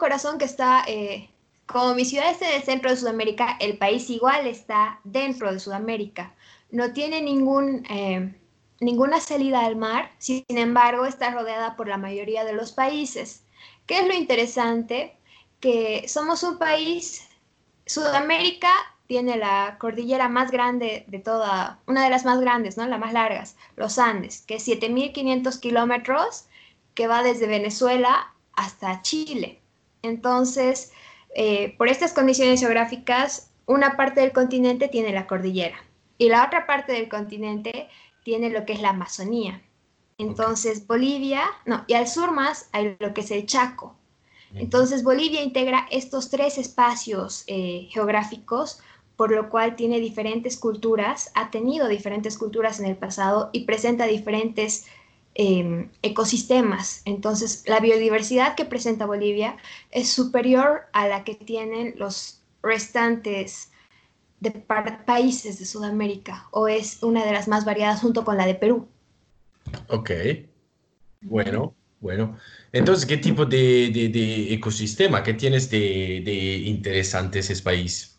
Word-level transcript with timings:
Corazón 0.00 0.38
que 0.38 0.46
está, 0.46 0.82
eh, 0.88 1.30
como 1.66 1.94
mi 1.94 2.04
ciudad 2.04 2.30
está 2.30 2.48
en 2.48 2.56
el 2.56 2.62
centro 2.62 2.90
de 2.90 2.96
Sudamérica, 2.96 3.56
el 3.60 3.78
país 3.78 4.10
igual 4.10 4.46
está 4.46 4.98
dentro 5.04 5.52
de 5.52 5.60
Sudamérica. 5.60 6.34
No 6.70 6.92
tiene 6.92 7.20
ningún, 7.20 7.84
eh, 7.90 8.34
ninguna 8.80 9.20
salida 9.20 9.60
al 9.64 9.76
mar, 9.76 10.10
sin 10.18 10.44
embargo 10.48 11.04
está 11.04 11.30
rodeada 11.30 11.76
por 11.76 11.86
la 11.86 11.98
mayoría 11.98 12.44
de 12.44 12.54
los 12.54 12.72
países. 12.72 13.44
¿Qué 13.86 14.00
es 14.00 14.06
lo 14.06 14.14
interesante? 14.14 15.16
Que 15.60 16.08
somos 16.08 16.42
un 16.42 16.58
país, 16.58 17.28
Sudamérica 17.86 18.72
tiene 19.06 19.36
la 19.36 19.76
cordillera 19.78 20.28
más 20.28 20.50
grande 20.50 21.04
de 21.08 21.18
toda, 21.18 21.80
una 21.86 22.04
de 22.04 22.10
las 22.10 22.24
más 22.24 22.40
grandes, 22.40 22.76
¿no? 22.76 22.86
La 22.86 22.96
más 22.96 23.12
largas, 23.12 23.56
los 23.76 23.98
Andes, 23.98 24.42
que 24.46 24.54
es 24.54 24.66
7.500 24.66 25.60
kilómetros, 25.60 26.46
que 26.94 27.06
va 27.08 27.22
desde 27.22 27.46
Venezuela 27.46 28.32
hasta 28.54 29.02
Chile. 29.02 29.59
Entonces, 30.02 30.92
eh, 31.34 31.74
por 31.78 31.88
estas 31.88 32.12
condiciones 32.12 32.60
geográficas, 32.60 33.50
una 33.66 33.96
parte 33.96 34.20
del 34.20 34.32
continente 34.32 34.88
tiene 34.88 35.12
la 35.12 35.26
cordillera 35.26 35.76
y 36.18 36.28
la 36.28 36.44
otra 36.44 36.66
parte 36.66 36.92
del 36.92 37.08
continente 37.08 37.88
tiene 38.24 38.50
lo 38.50 38.66
que 38.66 38.72
es 38.72 38.82
la 38.82 38.90
Amazonía. 38.90 39.62
Entonces, 40.18 40.86
Bolivia, 40.86 41.42
no, 41.64 41.84
y 41.86 41.94
al 41.94 42.06
sur 42.06 42.32
más 42.32 42.68
hay 42.72 42.96
lo 42.98 43.14
que 43.14 43.22
es 43.22 43.30
el 43.30 43.46
Chaco. 43.46 43.96
Entonces, 44.54 45.04
Bolivia 45.04 45.42
integra 45.42 45.86
estos 45.90 46.28
tres 46.28 46.58
espacios 46.58 47.44
eh, 47.46 47.88
geográficos 47.90 48.82
por 49.20 49.32
lo 49.32 49.50
cual 49.50 49.76
tiene 49.76 50.00
diferentes 50.00 50.56
culturas, 50.56 51.30
ha 51.34 51.50
tenido 51.50 51.88
diferentes 51.88 52.38
culturas 52.38 52.80
en 52.80 52.86
el 52.86 52.96
pasado 52.96 53.50
y 53.52 53.66
presenta 53.66 54.06
diferentes 54.06 54.86
em, 55.34 55.90
ecosistemas. 56.02 57.02
Entonces, 57.04 57.64
la 57.66 57.80
biodiversidad 57.80 58.54
que 58.54 58.64
presenta 58.64 59.06
Bolivia 59.06 59.56
es 59.90 60.08
superior 60.08 60.82
a 60.92 61.08
la 61.08 61.24
que 61.24 61.34
tienen 61.34 61.94
los 61.96 62.42
restantes 62.62 63.70
de 64.40 64.50
países 64.50 65.58
de 65.58 65.66
Sudamérica 65.66 66.48
o 66.50 66.66
es 66.66 67.02
una 67.02 67.24
de 67.24 67.32
las 67.32 67.46
más 67.46 67.64
variadas 67.64 68.00
junto 68.00 68.24
con 68.24 68.36
la 68.36 68.46
de 68.46 68.54
Perú. 68.54 68.88
Ok, 69.88 70.10
bueno, 71.20 71.74
bueno. 72.00 72.38
Entonces, 72.72 73.04
¿qué 73.06 73.18
tipo 73.18 73.44
de, 73.44 74.52
ecosistema, 74.52 75.22
qué 75.22 75.34
tienes 75.34 75.70
de, 75.70 76.22
de 76.24 76.56
interesante 76.64 77.40
ese 77.40 77.60
país? 77.62 78.18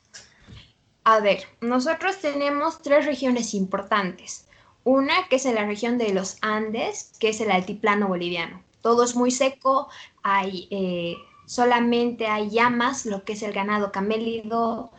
A 1.03 1.19
ver, 1.19 1.39
nosotros 1.61 2.19
tenemos 2.19 2.81
tres 2.81 3.05
regiones 3.05 3.55
importantes. 3.55 4.47
Una 4.83 5.27
que 5.29 5.35
es 5.35 5.45
en 5.45 5.55
la 5.55 5.65
región 5.65 5.97
de 5.97 6.13
los 6.13 6.37
Andes, 6.41 7.13
que 7.19 7.29
es 7.29 7.41
el 7.41 7.51
altiplano 7.51 8.07
boliviano. 8.07 8.63
Todo 8.81 9.03
es 9.03 9.15
muy 9.15 9.29
seco, 9.29 9.89
hay 10.23 10.67
eh, 10.71 11.17
solamente 11.45 12.27
hay 12.27 12.49
llamas, 12.49 13.05
lo 13.05 13.23
que 13.23 13.33
es 13.33 13.43
el 13.43 13.53
ganado 13.53 13.91
camélido, 13.91 14.91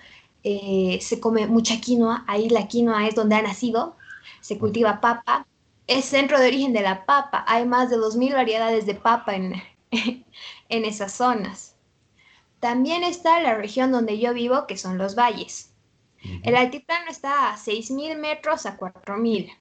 eh, 0.44 0.98
se 1.00 1.19
come 1.19 1.47
mucha 1.47 1.80
quinoa, 1.80 2.24
ahí 2.28 2.48
la 2.48 2.69
quinoa 2.69 3.08
es 3.08 3.14
donde 3.14 3.36
ha 3.36 3.42
nacido, 3.42 3.97
se 4.41 4.58
cultiva 4.58 5.00
papa, 5.00 5.47
es 5.86 6.05
centro 6.05 6.39
de 6.39 6.48
origen 6.48 6.72
de 6.72 6.83
la 6.83 7.05
papa, 7.06 7.44
hay 7.48 7.64
más 7.64 7.91
de 7.91 7.96
2.000 7.96 8.34
variedades 8.34 8.86
de 8.86 8.94
papa 8.94 9.34
en, 9.34 9.55
en 10.69 10.84
esas 10.84 11.12
zonas. 11.12 11.74
También 12.61 13.02
está 13.02 13.40
la 13.40 13.55
región 13.55 13.90
donde 13.90 14.18
yo 14.18 14.33
vivo, 14.33 14.67
que 14.68 14.77
son 14.77 14.96
los 14.98 15.17
valles. 15.17 15.73
El 16.45 16.55
altiplano 16.55 17.11
está 17.11 17.52
a 17.52 17.57
6.000 17.57 18.17
metros 18.17 18.67
a 18.67 18.78
4.000. 18.78 19.57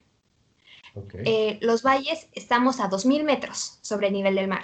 Eh, 1.24 1.58
los 1.62 1.82
valles 1.82 2.28
estamos 2.32 2.80
a 2.80 2.90
2.000 2.90 3.24
metros 3.24 3.78
sobre 3.82 4.08
el 4.08 4.12
nivel 4.12 4.34
del 4.34 4.48
mar. 4.48 4.62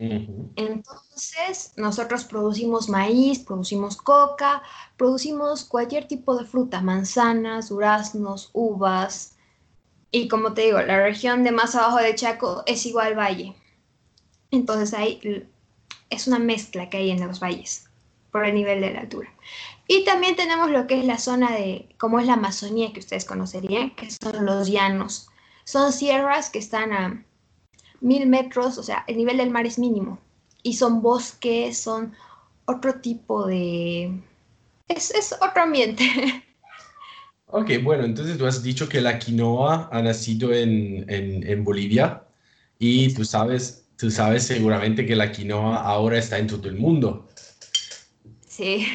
Entonces, 0.00 1.72
nosotros 1.76 2.24
producimos 2.24 2.88
maíz, 2.88 3.40
producimos 3.40 3.96
coca, 3.96 4.62
producimos 4.96 5.64
cualquier 5.64 6.06
tipo 6.06 6.36
de 6.36 6.44
fruta, 6.44 6.80
manzanas, 6.80 7.68
duraznos, 7.70 8.50
uvas. 8.52 9.36
Y 10.12 10.28
como 10.28 10.54
te 10.54 10.62
digo, 10.62 10.80
la 10.82 11.02
región 11.02 11.42
de 11.42 11.50
más 11.50 11.74
abajo 11.74 11.96
de 11.98 12.14
Chaco 12.14 12.62
es 12.66 12.86
igual 12.86 13.18
valle. 13.18 13.56
Entonces, 14.52 14.94
ahí 14.94 15.48
es 16.10 16.28
una 16.28 16.38
mezcla 16.38 16.88
que 16.88 16.98
hay 16.98 17.10
en 17.10 17.26
los 17.26 17.40
valles 17.40 17.90
por 18.30 18.46
el 18.46 18.54
nivel 18.54 18.80
de 18.80 18.92
la 18.92 19.00
altura. 19.00 19.34
Y 19.88 20.04
también 20.04 20.36
tenemos 20.36 20.70
lo 20.70 20.86
que 20.86 21.00
es 21.00 21.06
la 21.06 21.18
zona 21.18 21.50
de, 21.50 21.88
como 21.98 22.20
es 22.20 22.26
la 22.26 22.34
Amazonía 22.34 22.92
que 22.92 23.00
ustedes 23.00 23.24
conocerían, 23.24 23.96
que 23.96 24.10
son 24.10 24.46
los 24.46 24.68
llanos. 24.68 25.28
Son 25.68 25.92
sierras 25.92 26.48
que 26.48 26.58
están 26.58 26.94
a 26.94 27.22
mil 28.00 28.26
metros, 28.26 28.78
o 28.78 28.82
sea, 28.82 29.04
el 29.06 29.18
nivel 29.18 29.36
del 29.36 29.50
mar 29.50 29.66
es 29.66 29.78
mínimo. 29.78 30.18
Y 30.62 30.72
son 30.72 31.02
bosques, 31.02 31.76
son 31.76 32.14
otro 32.64 32.94
tipo 33.02 33.46
de... 33.46 34.18
Es, 34.88 35.10
es 35.10 35.34
otro 35.34 35.62
ambiente. 35.62 36.04
Ok, 37.50 37.70
bueno, 37.82 38.04
entonces 38.04 38.36
tú 38.36 38.46
has 38.46 38.62
dicho 38.62 38.90
que 38.90 39.00
la 39.00 39.18
quinoa 39.18 39.88
ha 39.90 40.02
nacido 40.02 40.52
en, 40.52 41.06
en, 41.08 41.48
en 41.48 41.64
Bolivia 41.64 42.22
y 42.78 43.14
tú 43.14 43.24
sabes, 43.24 43.86
tú 43.96 44.10
sabes 44.10 44.42
seguramente 44.42 45.06
que 45.06 45.16
la 45.16 45.32
quinoa 45.32 45.80
ahora 45.80 46.18
está 46.18 46.36
en 46.36 46.46
todo 46.46 46.68
el 46.68 46.76
mundo. 46.76 47.26
Sí. 48.46 48.86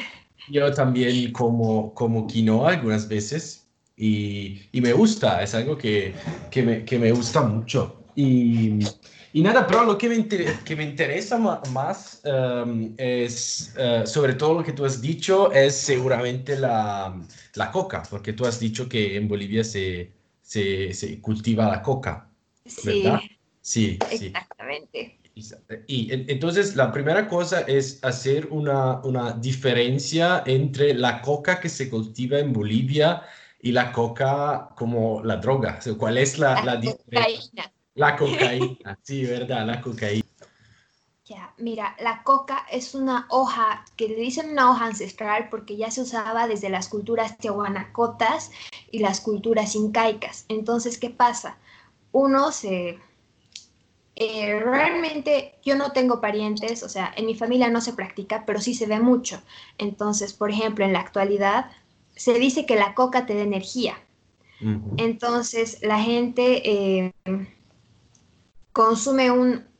Yo 0.48 0.72
también 0.72 1.32
como, 1.32 1.92
como 1.94 2.28
quinoa 2.28 2.74
algunas 2.74 3.08
veces 3.08 3.63
y, 3.96 4.60
y 4.72 4.80
me 4.80 4.92
gusta, 4.92 5.42
es 5.42 5.54
algo 5.54 5.78
que, 5.78 6.14
que, 6.50 6.62
me, 6.62 6.84
que 6.84 6.98
me 6.98 7.12
gusta 7.12 7.42
mucho. 7.42 8.04
Y, 8.16 8.78
y, 9.32 9.42
nada, 9.42 9.66
pero 9.66 9.84
lo 9.84 9.98
que 9.98 10.08
me, 10.08 10.26
que 10.28 10.76
me 10.76 10.84
interesa 10.84 11.38
más 11.38 12.22
um, 12.24 12.94
es, 12.96 13.74
uh, 13.76 14.06
sobre 14.06 14.34
todo 14.34 14.54
lo 14.54 14.64
que 14.64 14.72
tú 14.72 14.84
has 14.84 15.00
dicho, 15.00 15.52
es 15.52 15.74
seguramente 15.74 16.56
la, 16.58 17.20
la, 17.54 17.70
coca, 17.70 18.02
porque 18.08 18.32
tú 18.32 18.46
has 18.46 18.58
dicho 18.60 18.88
que 18.88 19.16
en 19.16 19.28
Bolivia 19.28 19.64
se, 19.64 20.10
se, 20.42 20.92
se 20.92 21.20
cultiva 21.20 21.68
la 21.68 21.82
coca. 21.82 22.28
¿verdad? 22.84 23.20
Sí, 23.60 23.98
sí 24.10 24.26
exactamente. 24.26 25.18
Y 25.88 26.12
entonces 26.12 26.76
la 26.76 26.92
primera 26.92 27.26
cosa 27.26 27.62
es 27.62 27.98
hacer 28.04 28.46
una, 28.52 29.00
una, 29.00 29.32
diferencia 29.32 30.44
entre 30.46 30.94
la 30.94 31.20
coca 31.22 31.58
que 31.58 31.68
se 31.68 31.90
cultiva 31.90 32.38
en 32.38 32.52
Bolivia 32.52 33.22
y 33.64 33.72
la 33.72 33.92
coca 33.92 34.68
como 34.76 35.22
la 35.24 35.38
droga. 35.38 35.78
¿Cuál 35.98 36.18
es 36.18 36.38
la, 36.38 36.62
la, 36.62 36.74
la 36.74 36.92
cocaína? 36.92 37.72
La 37.94 38.14
cocaína, 38.14 38.98
sí, 39.02 39.24
¿verdad? 39.24 39.64
La 39.64 39.80
cocaína. 39.80 40.28
Ya, 41.24 41.54
mira, 41.56 41.96
la 41.98 42.22
coca 42.24 42.66
es 42.70 42.94
una 42.94 43.26
hoja 43.30 43.86
que 43.96 44.08
le 44.08 44.16
dicen 44.16 44.50
una 44.50 44.70
hoja 44.70 44.84
ancestral 44.84 45.48
porque 45.48 45.78
ya 45.78 45.90
se 45.90 46.02
usaba 46.02 46.46
desde 46.46 46.68
las 46.68 46.90
culturas 46.90 47.38
tiahuanacotas 47.38 48.50
y 48.90 48.98
las 48.98 49.22
culturas 49.22 49.74
incaicas. 49.74 50.44
Entonces, 50.50 50.98
¿qué 50.98 51.08
pasa? 51.08 51.56
Uno 52.12 52.52
se 52.52 52.98
eh, 54.16 54.60
realmente 54.60 55.54
yo 55.64 55.74
no 55.74 55.92
tengo 55.92 56.20
parientes, 56.20 56.82
o 56.82 56.90
sea, 56.90 57.14
en 57.16 57.24
mi 57.24 57.34
familia 57.34 57.70
no 57.70 57.80
se 57.80 57.94
practica, 57.94 58.44
pero 58.44 58.60
sí 58.60 58.74
se 58.74 58.86
ve 58.86 59.00
mucho. 59.00 59.40
Entonces, 59.78 60.34
por 60.34 60.50
ejemplo, 60.50 60.84
en 60.84 60.92
la 60.92 61.00
actualidad 61.00 61.70
se 62.16 62.34
dice 62.34 62.66
que 62.66 62.76
la 62.76 62.94
coca 62.94 63.26
te 63.26 63.34
da 63.34 63.42
energía. 63.42 63.98
Entonces, 64.96 65.78
la 65.82 66.00
gente 66.00 66.62
eh, 66.64 67.12
consume 68.72 69.30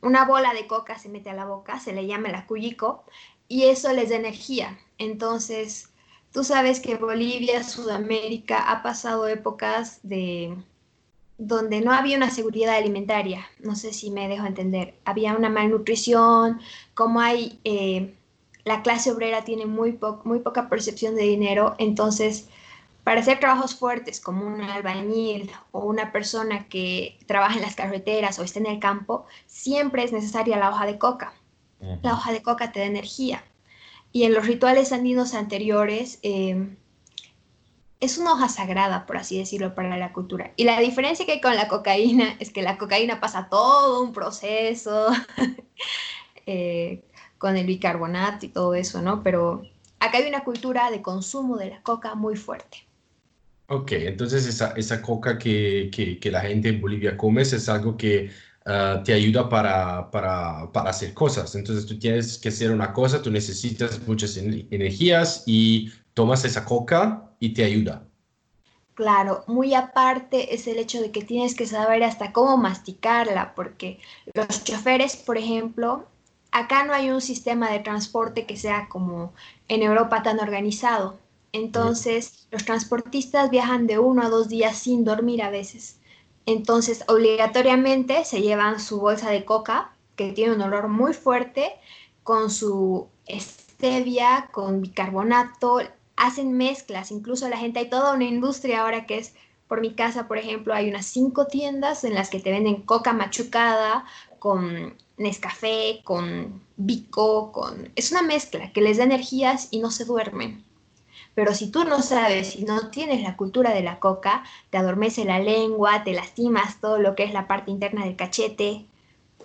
una 0.01 0.25
bola 0.25 0.53
de 0.53 0.67
coca, 0.67 0.99
se 0.99 1.09
mete 1.09 1.31
a 1.31 1.33
la 1.33 1.45
boca, 1.45 1.79
se 1.79 1.91
le 1.91 2.05
llama 2.05 2.29
la 2.29 2.45
cuyico, 2.45 3.03
y 3.47 3.63
eso 3.63 3.91
les 3.93 4.09
da 4.09 4.17
energía. 4.17 4.77
Entonces, 4.99 5.89
tú 6.31 6.43
sabes 6.43 6.79
que 6.79 6.97
Bolivia, 6.97 7.63
Sudamérica, 7.63 8.71
ha 8.71 8.83
pasado 8.83 9.27
épocas 9.27 9.99
de 10.03 10.55
donde 11.37 11.81
no 11.81 11.91
había 11.91 12.17
una 12.17 12.29
seguridad 12.29 12.75
alimentaria, 12.75 13.45
no 13.59 13.75
sé 13.75 13.91
si 13.91 14.09
me 14.09 14.27
dejo 14.27 14.45
entender, 14.45 14.95
había 15.03 15.35
una 15.35 15.49
malnutrición, 15.49 16.61
como 16.93 17.19
hay, 17.19 17.59
eh, 17.65 18.15
la 18.65 18.81
clase 18.81 19.11
obrera 19.11 19.43
tiene 19.43 19.65
muy, 19.65 19.97
muy 20.23 20.39
poca 20.39 20.69
percepción 20.69 21.15
de 21.15 21.23
dinero, 21.23 21.75
entonces 21.77 22.49
para 23.05 23.21
hacer 23.21 23.39
trabajos 23.39 23.75
fuertes 23.75 24.19
como 24.19 24.47
un 24.47 24.61
albañil 24.63 25.51
o 25.71 25.85
una 25.85 26.11
persona 26.11 26.67
que 26.67 27.19
trabaja 27.27 27.55
en 27.55 27.61
las 27.61 27.75
carreteras 27.75 28.39
o 28.39 28.43
está 28.43 28.59
en 28.59 28.65
el 28.65 28.79
campo, 28.79 29.27
siempre 29.45 30.03
es 30.03 30.11
necesaria 30.11 30.57
la 30.57 30.71
hoja 30.71 30.87
de 30.87 30.97
coca. 30.97 31.33
La 32.01 32.13
hoja 32.13 32.31
de 32.31 32.41
coca 32.41 32.71
te 32.71 32.79
da 32.79 32.85
energía. 32.87 33.43
Y 34.11 34.23
en 34.23 34.33
los 34.33 34.47
rituales 34.47 34.91
andinos 34.91 35.35
anteriores, 35.35 36.17
eh, 36.23 36.75
es 37.99 38.17
una 38.17 38.33
hoja 38.33 38.49
sagrada, 38.49 39.05
por 39.05 39.17
así 39.17 39.37
decirlo, 39.37 39.75
para 39.75 39.97
la 39.97 40.11
cultura. 40.11 40.53
Y 40.55 40.63
la 40.63 40.79
diferencia 40.79 41.27
que 41.27 41.33
hay 41.33 41.41
con 41.41 41.55
la 41.55 41.67
cocaína 41.67 42.35
es 42.39 42.51
que 42.51 42.63
la 42.63 42.79
cocaína 42.79 43.19
pasa 43.19 43.49
todo 43.49 44.01
un 44.01 44.13
proceso 44.13 45.09
eh, 46.47 47.03
con 47.45 47.57
el 47.57 47.67
bicarbonato 47.67 48.47
y 48.47 48.49
todo 48.49 48.73
eso, 48.73 49.03
¿no? 49.03 49.21
Pero 49.21 49.61
acá 49.99 50.17
hay 50.17 50.27
una 50.27 50.43
cultura 50.43 50.89
de 50.89 51.03
consumo 51.03 51.57
de 51.57 51.69
la 51.69 51.81
coca 51.83 52.15
muy 52.15 52.35
fuerte. 52.35 52.87
Ok, 53.67 53.91
entonces 53.91 54.47
esa, 54.47 54.71
esa 54.71 54.99
coca 54.99 55.37
que, 55.37 55.91
que, 55.93 56.19
que, 56.19 56.31
la 56.31 56.41
gente 56.41 56.69
en 56.69 56.81
Bolivia 56.81 57.15
come 57.15 57.43
es 57.43 57.69
algo 57.69 57.95
que 57.95 58.31
ah, 58.65 59.03
te 59.05 59.13
ayuda 59.13 59.47
para, 59.47 60.09
para, 60.09 60.71
para, 60.71 60.89
hacer 60.89 61.13
cosas. 61.13 61.53
Entonces 61.53 61.85
tú 61.85 61.99
tienes 61.99 62.39
que 62.39 62.49
hacer 62.49 62.71
una 62.71 62.91
cosa, 62.91 63.21
tú 63.21 63.29
necesitas 63.29 64.01
muchas 64.07 64.37
energías 64.37 65.43
y 65.45 65.91
tomas 66.15 66.45
esa 66.45 66.65
coca 66.65 67.29
y 67.39 67.53
te 67.53 67.63
ayuda. 67.63 68.07
Claro, 68.95 69.43
muy 69.45 69.75
aparte 69.75 70.55
es 70.55 70.65
el 70.65 70.79
hecho 70.79 70.99
de 70.99 71.11
que 71.11 71.21
tienes 71.21 71.53
que 71.53 71.67
saber 71.67 72.03
hasta 72.03 72.31
cómo 72.31 72.57
masticarla, 72.57 73.53
porque 73.53 73.99
los 74.33 74.63
choferes, 74.63 75.15
por 75.15 75.37
ejemplo, 75.37 76.07
acá 76.55 76.85
no 76.85 76.93
hay 76.93 77.11
un 77.11 77.19
sistema 77.19 77.69
de 77.69 77.79
transporte 77.79 78.45
que 78.45 78.55
sea 78.55 78.87
como 78.87 79.33
en 79.67 79.83
Europa 79.83 80.23
tan 80.23 80.39
organizado. 80.39 81.19
Entonces, 81.51 82.47
los 82.49 82.63
transportistas 82.63 83.49
viajan 83.49 83.87
de 83.87 83.99
uno 83.99 84.21
a 84.21 84.29
dos 84.29 84.47
días 84.47 84.77
sin 84.77 85.03
dormir 85.03 85.43
a 85.43 85.49
veces. 85.49 85.99
Entonces, 86.45 87.03
obligatoriamente 87.09 88.23
se 88.23 88.41
llevan 88.41 88.79
su 88.79 89.01
bolsa 89.01 89.31
de 89.31 89.43
coca, 89.43 89.91
que 90.15 90.31
tiene 90.31 90.55
un 90.55 90.61
olor 90.61 90.87
muy 90.87 91.13
fuerte, 91.13 91.73
con 92.23 92.49
su 92.49 93.07
stevia, 93.27 94.47
con 94.53 94.81
bicarbonato, 94.81 95.79
hacen 96.15 96.53
mezclas, 96.53 97.11
incluso 97.11 97.49
la 97.49 97.57
gente, 97.57 97.79
hay 97.79 97.89
toda 97.89 98.13
una 98.13 98.23
industria 98.23 98.83
ahora 98.83 99.05
que 99.05 99.17
es, 99.17 99.35
por 99.67 99.81
mi 99.81 99.93
casa, 99.93 100.27
por 100.27 100.37
ejemplo, 100.37 100.73
hay 100.73 100.89
unas 100.89 101.05
cinco 101.05 101.47
tiendas 101.47 102.03
en 102.03 102.13
las 102.13 102.29
que 102.29 102.39
te 102.39 102.51
venden 102.51 102.83
coca 102.83 103.13
machucada 103.13 104.05
con 104.39 104.95
Nescafé, 105.17 106.01
con 106.03 106.61
Bico, 106.77 107.51
con... 107.51 107.91
Es 107.95 108.11
una 108.11 108.21
mezcla 108.21 108.71
que 108.71 108.81
les 108.81 108.97
da 108.97 109.03
energías 109.05 109.69
y 109.71 109.79
no 109.79 109.91
se 109.91 110.05
duermen. 110.05 110.63
Pero 111.33 111.53
si 111.53 111.69
tú 111.69 111.83
no 111.83 112.01
sabes, 112.01 112.51
si 112.51 112.63
no 112.63 112.89
tienes 112.89 113.21
la 113.21 113.35
cultura 113.35 113.73
de 113.73 113.83
la 113.83 113.99
coca, 113.99 114.43
te 114.69 114.77
adormece 114.77 115.25
la 115.25 115.39
lengua, 115.39 116.03
te 116.03 116.13
lastimas 116.13 116.79
todo 116.79 116.97
lo 116.97 117.15
que 117.15 117.23
es 117.23 117.33
la 117.33 117.47
parte 117.47 117.71
interna 117.71 118.05
del 118.05 118.15
cachete. 118.15 118.85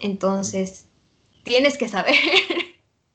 Entonces, 0.00 0.86
tienes 1.42 1.76
que 1.76 1.88
saber. 1.88 2.14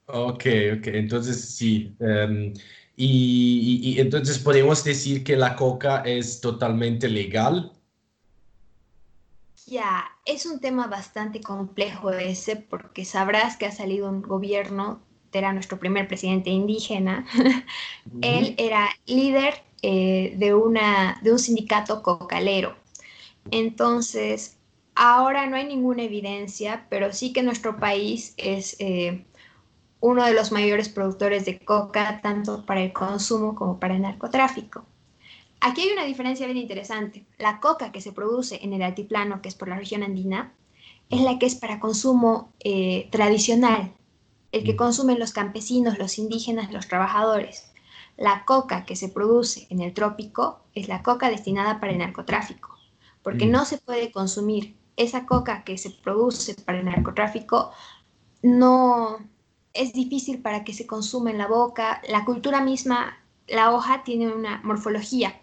Ok, 0.08 0.46
ok. 0.78 0.88
Entonces, 0.88 1.56
sí. 1.56 1.96
Em, 2.00 2.54
y, 2.98 4.00
entonces 4.00 4.40
podemos 4.40 4.84
decir 4.84 5.24
que 5.24 5.36
la 5.36 5.56
coca 5.56 6.02
es 6.06 6.40
totalmente 6.40 7.10
legal. 7.10 7.74
Ya, 9.68 10.06
es 10.26 10.46
un 10.46 10.60
tema 10.60 10.88
bastante 10.88 11.42
complejo 11.42 12.12
ese 12.12 12.56
porque 12.56 13.04
sabrás 13.04 13.58
que 13.58 13.66
ha 13.66 13.72
salido 13.72 14.10
un 14.10 14.22
gobierno, 14.22 15.02
era 15.34 15.52
nuestro 15.52 15.78
primer 15.78 16.08
presidente 16.08 16.50
indígena, 16.50 17.26
él 18.22 18.56
era 18.58 18.90
líder 19.06 19.56
eh, 19.82 20.34
de, 20.38 20.54
una, 20.54 21.20
de 21.22 21.32
un 21.32 21.40
sindicato 21.40 22.02
cocalero. 22.02 22.76
Entonces, 23.52 24.58
ahora 24.96 25.46
no 25.48 25.58
hay 25.58 25.66
ninguna 25.66 26.04
evidencia, 26.04 26.88
pero 26.90 27.12
sí 27.12 27.34
que 27.34 27.44
nuestro 27.44 27.78
país 27.78 28.34
es... 28.38 28.78
Eh, 28.80 29.26
uno 30.06 30.24
de 30.24 30.36
los 30.36 30.52
mayores 30.52 30.88
productores 30.88 31.46
de 31.46 31.58
coca, 31.58 32.22
tanto 32.22 32.64
para 32.64 32.84
el 32.84 32.94
consumo 32.94 33.56
como 33.56 33.80
para 33.80 33.96
el 33.96 34.04
narcotráfico. 34.04 34.86
Aquí 35.60 35.82
hay 35.82 35.94
una 35.94 36.04
diferencia 36.04 36.46
bien 36.46 36.60
interesante. 36.60 37.26
La 37.40 37.60
coca 37.60 37.92
que 37.92 38.02
se 38.02 38.12
produce 38.12 38.60
en 38.62 38.74
el 38.74 38.84
altiplano, 38.84 39.42
que 39.42 39.50
es 39.50 39.56
por 39.56 39.68
la 39.68 39.78
región 39.78 40.04
andina, 40.04 40.54
es 41.10 41.22
la 41.22 41.40
que 41.40 41.48
es 41.48 41.56
para 41.56 41.80
consumo 41.80 42.54
eh, 42.60 43.10
tradicional, 43.12 43.94
el 44.52 44.64
que 44.64 44.74
mm. 44.74 44.78
consumen 44.78 45.18
los 45.18 45.34
campesinos, 45.34 45.98
los 45.98 46.20
indígenas, 46.20 46.72
los 46.72 46.88
trabajadores. 46.88 47.74
La 48.16 48.46
coca 48.46 48.86
que 48.86 48.96
se 48.96 49.10
produce 49.10 49.66
en 49.72 49.82
el 49.82 49.96
trópico 49.96 50.60
es 50.76 50.88
la 50.88 51.02
coca 51.02 51.32
destinada 51.32 51.80
para 51.80 51.94
el 51.94 51.98
narcotráfico, 51.98 52.78
porque 53.24 53.48
mm. 53.48 53.52
no 53.52 53.66
se 53.66 53.80
puede 53.80 54.12
consumir 54.12 54.78
esa 54.98 55.26
coca 55.26 55.64
que 55.64 55.80
se 55.80 55.90
produce 55.90 56.54
para 56.54 56.78
el 56.78 56.86
narcotráfico, 56.86 57.72
no, 58.44 59.18
es 59.76 59.94
difícil 59.94 60.42
para 60.42 60.64
que 60.64 60.74
se 60.74 60.88
consuma 60.88 61.32
en 61.32 61.38
la 61.38 61.48
boca. 61.48 62.02
La 62.10 62.26
cultura 62.26 62.62
misma, 62.62 63.18
la 63.48 63.72
hoja 63.72 64.04
tiene 64.04 64.28
una 64.34 64.62
morfología, 64.64 65.40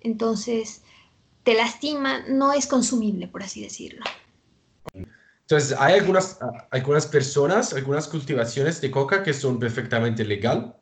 entonces 0.00 0.82
te 1.42 1.54
lastima, 1.54 2.20
no 2.28 2.52
es 2.52 2.66
consumible, 2.66 3.28
por 3.28 3.42
así 3.42 3.62
decirlo. 3.62 4.04
Entonces, 4.92 5.78
hay 5.78 5.94
algunas, 5.94 6.40
algunas 6.72 7.06
personas, 7.06 7.72
algunas 7.72 8.08
cultivaciones 8.08 8.80
de 8.80 8.90
coca 8.90 9.22
que 9.22 9.32
son 9.32 9.60
perfectamente 9.60 10.24
legal. 10.24 10.74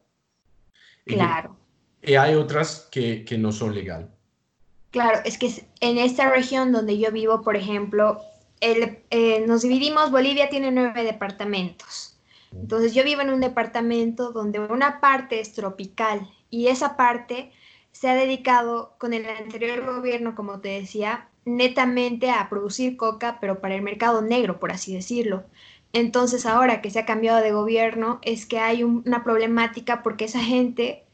Claro. 1.04 1.54
Y, 2.00 2.14
hay 2.14 2.34
otras 2.34 2.88
que, 2.90 3.26
no 3.38 3.52
son 3.52 3.74
legal. 3.74 4.10
Claro, 4.90 5.20
es 5.26 5.36
que 5.36 5.66
en 5.80 5.98
esta 5.98 6.30
región 6.30 6.72
donde 6.72 6.98
yo 6.98 7.12
vivo, 7.12 7.42
por 7.42 7.56
ejemplo, 7.56 8.22
eh, 8.62 9.44
nos 9.46 9.62
dividimos, 9.62 10.10
Bolivia 10.10 10.48
tiene 10.48 10.70
nueve 10.70 11.04
departamentos. 11.04 12.13
Entonces 12.60 12.94
yo 12.94 13.04
vivo 13.04 13.20
en 13.20 13.30
un 13.30 13.40
departamento 13.40 14.32
donde 14.32 14.60
una 14.60 15.00
parte 15.00 15.40
es 15.40 15.52
tropical 15.52 16.30
y 16.50 16.68
esa 16.68 16.96
parte 16.96 17.52
se 17.92 18.08
ha 18.08 18.14
dedicado 18.14 18.94
con 18.98 19.12
el 19.12 19.26
anterior 19.26 19.84
gobierno, 19.84 20.34
como 20.34 20.60
te 20.60 20.68
decía, 20.68 21.28
netamente 21.44 22.30
a 22.30 22.48
producir 22.48 22.96
coca, 22.96 23.38
pero 23.40 23.60
para 23.60 23.74
el 23.74 23.82
mercado 23.82 24.22
negro, 24.22 24.58
por 24.58 24.72
así 24.72 24.94
decirlo. 24.94 25.44
Entonces 25.92 26.44
ahora 26.46 26.80
que 26.82 26.90
se 26.90 26.98
ha 26.98 27.06
cambiado 27.06 27.40
de 27.40 27.52
gobierno 27.52 28.18
es 28.22 28.46
que 28.46 28.58
hay 28.58 28.82
una 28.82 29.22
problemática 29.22 30.02
porque 30.02 30.24
esa 30.24 30.40
gente, 30.40 31.04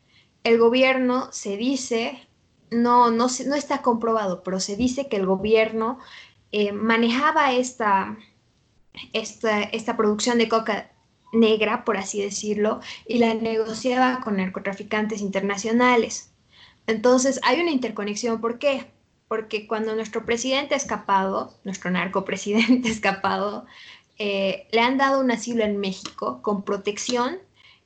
el 0.42 0.58
gobierno 0.58 1.28
se 1.32 1.56
dice, 1.58 2.26
no, 2.70 3.10
no, 3.10 3.26
no 3.46 3.54
está 3.54 3.82
comprobado, 3.82 4.42
pero 4.42 4.58
se 4.58 4.76
dice 4.76 5.08
que 5.08 5.16
el 5.16 5.26
gobierno 5.26 5.98
eh, 6.52 6.72
manejaba 6.72 7.52
esta, 7.52 8.16
esta, 9.12 9.62
esta 9.62 9.96
producción 9.96 10.38
de 10.38 10.48
coca 10.48 10.90
negra, 11.32 11.84
por 11.84 11.96
así 11.96 12.22
decirlo, 12.22 12.80
y 13.06 13.18
la 13.18 13.34
negociaba 13.34 14.20
con 14.20 14.36
narcotraficantes 14.36 15.20
internacionales. 15.20 16.32
Entonces 16.86 17.40
hay 17.42 17.60
una 17.60 17.70
interconexión. 17.70 18.40
¿Por 18.40 18.58
qué? 18.58 18.86
Porque 19.28 19.66
cuando 19.66 19.94
nuestro 19.94 20.24
presidente 20.24 20.74
ha 20.74 20.78
escapado, 20.78 21.54
nuestro 21.64 21.90
narcopresidente 21.90 22.88
escapado, 22.90 23.66
eh, 24.18 24.66
le 24.72 24.80
han 24.80 24.98
dado 24.98 25.20
un 25.20 25.30
asilo 25.30 25.64
en 25.64 25.78
México 25.78 26.42
con 26.42 26.64
protección 26.64 27.38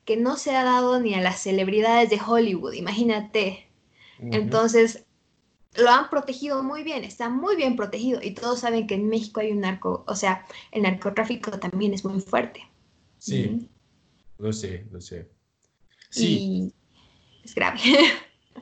que 0.05 0.17
no 0.17 0.37
se 0.37 0.55
ha 0.55 0.63
dado 0.63 0.99
ni 0.99 1.15
a 1.15 1.21
las 1.21 1.41
celebridades 1.41 2.09
de 2.09 2.19
Hollywood, 2.25 2.73
imagínate. 2.73 3.67
Entonces, 4.19 5.05
lo 5.75 5.89
han 5.89 6.09
protegido 6.09 6.63
muy 6.63 6.83
bien, 6.83 7.03
está 7.03 7.29
muy 7.29 7.55
bien 7.55 7.75
protegido 7.75 8.21
y 8.21 8.31
todos 8.31 8.59
saben 8.59 8.87
que 8.87 8.95
en 8.95 9.09
México 9.09 9.41
hay 9.41 9.51
un 9.51 9.61
narco, 9.61 10.03
o 10.07 10.15
sea, 10.15 10.45
el 10.71 10.83
narcotráfico 10.83 11.51
también 11.59 11.93
es 11.93 12.05
muy 12.05 12.21
fuerte. 12.21 12.67
Sí, 13.25 13.67
lo 14.37 14.53
sé, 14.53 14.85
lo 14.91 15.01
sé. 15.01 15.27
Sí. 16.11 16.71
es 17.43 17.55
grave. 17.55 17.79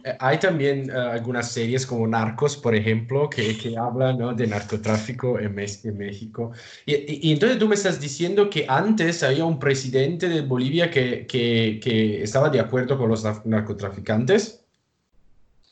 Eh, 0.06 0.18
hay 0.20 0.40
también 0.40 0.90
eh, 0.90 0.94
algunas 0.94 1.52
series 1.52 1.86
como 1.86 2.08
Narcos, 2.08 2.58
por 2.58 2.74
ejemplo, 2.74 3.30
que, 3.30 3.58
que 3.58 3.78
hablan 3.78 4.18
¿no? 4.18 4.34
de 4.34 4.48
narcotráfico 4.48 5.38
en, 5.38 5.58
en 5.60 5.98
México. 5.98 6.52
Y, 6.86 7.28
y, 7.28 7.32
entonces 7.32 7.60
tú 7.60 7.68
me 7.68 7.76
estás 7.76 8.00
diciendo 8.00 8.50
que 8.50 8.66
antes 8.68 9.22
había 9.22 9.46
un 9.46 9.60
presidente 9.60 10.28
de 10.30 10.42
Bolivia 10.42 10.90
que, 10.90 11.28
que, 11.28 11.80
que 11.82 12.24
estaba 12.24 12.50
de 12.50 12.60
acuerdo 12.60 12.98
con 12.98 13.10
los 13.10 13.24
narcotraficantes. 13.46 14.66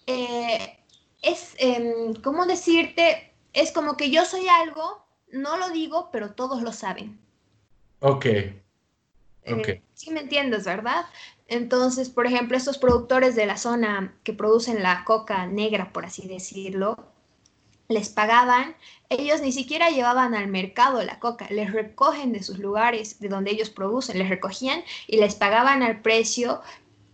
Eh, 0.06 0.78
es, 1.22 1.56
eh, 1.58 2.14
¿cómo 2.24 2.46
decirte? 2.46 3.34
Es 3.54 3.72
como 3.72 3.98
que 3.98 4.12
yo 4.12 4.24
soy 4.26 4.48
algo, 4.48 5.06
no 5.32 5.58
lo 5.58 5.70
digo, 5.72 6.10
pero 6.12 6.34
todos 6.34 6.62
lo 6.62 6.74
saben. 6.74 7.20
Ok, 8.00 8.26
eh, 9.44 9.82
sí 9.94 10.12
me 10.12 10.22
entiendes, 10.22 10.66
¿verdad? 10.66 11.06
Entonces, 11.48 12.10
por 12.10 12.28
ejemplo, 12.28 12.56
estos 12.56 12.78
productores 12.78 13.36
de 13.36 13.46
la 13.46 13.58
zona 13.58 14.16
que 14.24 14.34
producen 14.34 14.84
la 14.84 15.04
coca 15.04 15.46
negra, 15.48 15.92
por 15.92 16.06
así 16.06 16.28
decirlo, 16.28 16.96
les 17.90 18.10
pagaban, 18.10 18.76
ellos 19.10 19.42
ni 19.42 19.52
siquiera 19.52 19.90
llevaban 19.90 20.34
al 20.34 20.48
mercado 20.48 21.04
la 21.04 21.20
coca, 21.20 21.48
les 21.50 21.74
recogen 21.74 22.32
de 22.32 22.42
sus 22.42 22.58
lugares 22.58 23.20
de 23.20 23.28
donde 23.28 23.52
ellos 23.52 23.70
producen, 23.70 24.18
les 24.18 24.30
recogían 24.30 24.84
y 25.08 25.18
les 25.18 25.36
pagaban 25.36 25.84
al 25.84 26.02
precio 26.02 26.62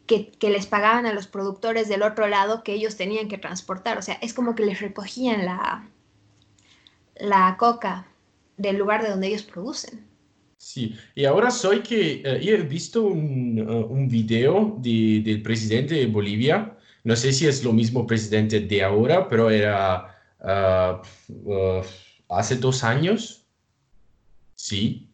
que, 0.05 0.29
que, 0.31 0.51
les 0.51 0.67
pagaban 0.67 1.05
a 1.05 1.13
los 1.13 1.27
productores 1.27 1.89
del 1.89 2.03
otro 2.03 2.27
lado 2.27 2.63
que 2.63 2.73
ellos 2.73 2.95
tenían 2.95 3.27
que 3.27 3.37
transportar. 3.37 3.97
O 3.97 4.01
sea, 4.01 4.15
es 4.21 4.33
como 4.33 4.55
que 4.55 4.65
les 4.65 4.79
recogían 4.79 5.45
la, 5.45 5.89
la 7.15 7.57
coca 7.57 8.07
del 8.57 8.77
lugar 8.77 9.03
de 9.03 9.09
donde 9.09 9.27
ellos 9.27 9.43
producen. 9.43 10.06
Sí, 10.57 10.95
y 11.15 11.25
ahora 11.25 11.51
soy 11.51 11.81
que 11.81 12.21
eh, 12.25 12.39
he 12.41 12.57
visto 12.63 13.03
un, 13.03 13.59
uh, 13.59 13.85
un 13.85 14.09
video 14.09 14.75
de, 14.81 15.21
del 15.23 15.41
presidente 15.43 15.95
de 15.95 16.07
Bolivia. 16.07 16.75
No 17.03 17.15
sé 17.15 17.31
si 17.31 17.45
es 17.47 17.63
lo 17.63 17.71
mismo 17.73 18.05
presidente 18.07 18.59
de 18.59 18.83
ahora, 18.83 19.29
pero 19.29 19.49
era 19.51 20.19
uh, 20.41 21.49
uh, 21.49 21.81
hace 22.29 22.55
dos 22.55 22.83
años. 22.83 23.45
Sí. 24.55 25.09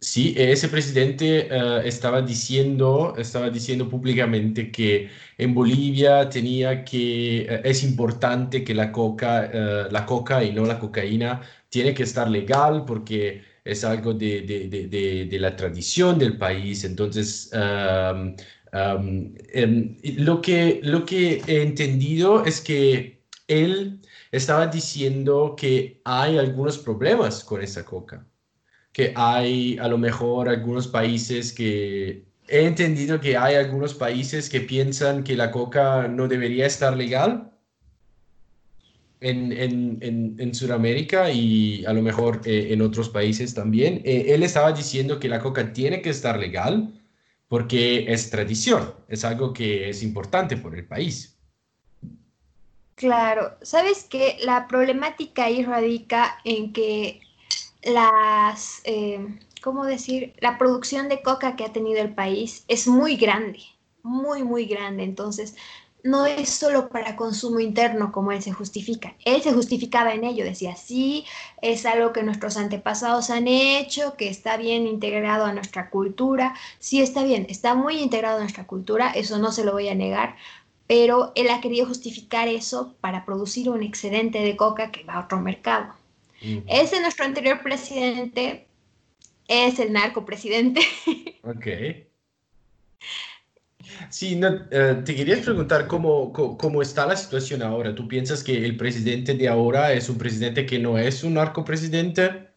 Sí, 0.00 0.34
ese 0.36 0.68
presidente 0.68 1.48
uh, 1.50 1.86
estaba, 1.86 2.20
diciendo, 2.22 3.14
estaba 3.16 3.50
diciendo 3.50 3.88
públicamente 3.88 4.70
que 4.70 5.10
en 5.38 5.54
Bolivia 5.54 6.28
tenía 6.28 6.84
que, 6.84 7.46
uh, 7.48 7.68
es 7.68 7.84
importante 7.84 8.64
que 8.64 8.74
la 8.74 8.90
coca, 8.90 9.50
la 9.90 10.04
coca 10.06 10.42
y 10.42 10.52
no 10.52 10.64
la 10.66 10.78
cocaína 10.78 11.42
tiene 11.68 11.94
que 11.94 12.02
estar 12.02 12.28
legal 12.28 12.84
porque 12.84 13.53
es 13.64 13.84
algo 13.84 14.12
de, 14.14 14.42
de, 14.42 14.68
de, 14.68 15.24
de 15.26 15.38
la 15.38 15.56
tradición 15.56 16.18
del 16.18 16.36
país. 16.36 16.84
Entonces, 16.84 17.50
um, 17.52 18.34
lo, 20.16 20.40
que, 20.42 20.80
lo 20.82 21.04
que 21.04 21.42
he 21.46 21.62
entendido 21.62 22.44
es 22.44 22.60
que 22.60 23.22
él 23.48 24.00
estaba 24.32 24.66
diciendo 24.66 25.54
que 25.56 26.00
hay 26.04 26.38
algunos 26.38 26.78
problemas 26.78 27.42
con 27.44 27.62
esa 27.62 27.84
coca 27.84 28.26
que 28.94 29.12
hay 29.16 29.76
a 29.78 29.88
lo 29.88 29.98
mejor 29.98 30.48
algunos 30.48 30.86
países 30.86 31.52
que... 31.52 32.24
He 32.46 32.66
entendido 32.66 33.20
que 33.20 33.36
hay 33.36 33.56
algunos 33.56 33.94
países 33.94 34.48
que 34.48 34.60
piensan 34.60 35.24
que 35.24 35.34
la 35.34 35.50
coca 35.50 36.06
no 36.08 36.28
debería 36.28 36.66
estar 36.66 36.96
legal 36.96 37.50
en, 39.24 39.52
en, 39.52 39.98
en, 40.02 40.36
en 40.38 40.54
Sudamérica 40.54 41.30
y 41.30 41.84
a 41.86 41.94
lo 41.94 42.02
mejor 42.02 42.42
eh, 42.44 42.68
en 42.72 42.82
otros 42.82 43.08
países 43.08 43.54
también. 43.54 44.02
Eh, 44.04 44.26
él 44.28 44.42
estaba 44.42 44.72
diciendo 44.72 45.18
que 45.18 45.28
la 45.28 45.40
coca 45.40 45.72
tiene 45.72 46.02
que 46.02 46.10
estar 46.10 46.38
legal 46.38 46.92
porque 47.48 48.12
es 48.12 48.28
tradición, 48.28 48.94
es 49.08 49.24
algo 49.24 49.54
que 49.54 49.88
es 49.88 50.02
importante 50.02 50.58
por 50.58 50.74
el 50.74 50.86
país. 50.86 51.38
Claro, 52.96 53.56
sabes 53.62 54.04
que 54.04 54.36
la 54.44 54.68
problemática 54.68 55.44
ahí 55.44 55.64
radica 55.64 56.38
en 56.44 56.72
que 56.74 57.20
las, 57.82 58.82
eh, 58.84 59.26
¿cómo 59.62 59.86
decir? 59.86 60.34
La 60.40 60.58
producción 60.58 61.08
de 61.08 61.22
coca 61.22 61.56
que 61.56 61.64
ha 61.64 61.72
tenido 61.72 62.02
el 62.02 62.14
país 62.14 62.64
es 62.68 62.86
muy 62.86 63.16
grande, 63.16 63.60
muy, 64.02 64.42
muy 64.42 64.66
grande. 64.66 65.02
Entonces, 65.02 65.56
no 66.04 66.26
es 66.26 66.50
solo 66.50 66.90
para 66.90 67.16
consumo 67.16 67.60
interno 67.60 68.12
como 68.12 68.30
él 68.30 68.42
se 68.42 68.52
justifica. 68.52 69.14
Él 69.24 69.42
se 69.42 69.54
justificaba 69.54 70.12
en 70.12 70.24
ello, 70.24 70.44
decía, 70.44 70.76
sí, 70.76 71.24
es 71.62 71.86
algo 71.86 72.12
que 72.12 72.22
nuestros 72.22 72.58
antepasados 72.58 73.30
han 73.30 73.48
hecho, 73.48 74.14
que 74.16 74.28
está 74.28 74.58
bien 74.58 74.86
integrado 74.86 75.46
a 75.46 75.54
nuestra 75.54 75.88
cultura. 75.88 76.54
Sí, 76.78 77.00
está 77.00 77.24
bien, 77.24 77.46
está 77.48 77.74
muy 77.74 78.00
integrado 78.00 78.36
a 78.36 78.42
nuestra 78.42 78.66
cultura, 78.66 79.12
eso 79.12 79.38
no 79.38 79.50
se 79.50 79.64
lo 79.64 79.72
voy 79.72 79.88
a 79.88 79.94
negar, 79.94 80.36
pero 80.86 81.32
él 81.36 81.48
ha 81.48 81.62
querido 81.62 81.86
justificar 81.86 82.48
eso 82.48 82.94
para 83.00 83.24
producir 83.24 83.70
un 83.70 83.82
excedente 83.82 84.40
de 84.40 84.56
coca 84.56 84.90
que 84.90 85.04
va 85.04 85.14
a 85.14 85.24
otro 85.24 85.40
mercado. 85.40 85.94
Ese 86.66 87.00
nuestro 87.00 87.24
anterior 87.24 87.62
presidente 87.62 88.66
es 89.48 89.78
el 89.78 89.94
narcopresidente. 89.94 90.82
Ok. 91.42 91.66
Sí, 94.10 94.40
eh, 94.70 95.02
te 95.04 95.14
quería 95.14 95.40
preguntar 95.40 95.86
cómo, 95.86 96.32
cómo, 96.32 96.82
está 96.82 97.06
la 97.06 97.16
situación 97.16 97.62
ahora. 97.62 97.94
¿Tú 97.94 98.08
piensas 98.08 98.42
que 98.42 98.64
el 98.64 98.76
presidente 98.76 99.34
de 99.34 99.48
ahora 99.48 99.92
es 99.92 100.08
un 100.08 100.18
presidente 100.18 100.66
que 100.66 100.78
no 100.78 100.98
es 100.98 101.24
un 101.24 101.34
narcopresidente? 101.34 102.48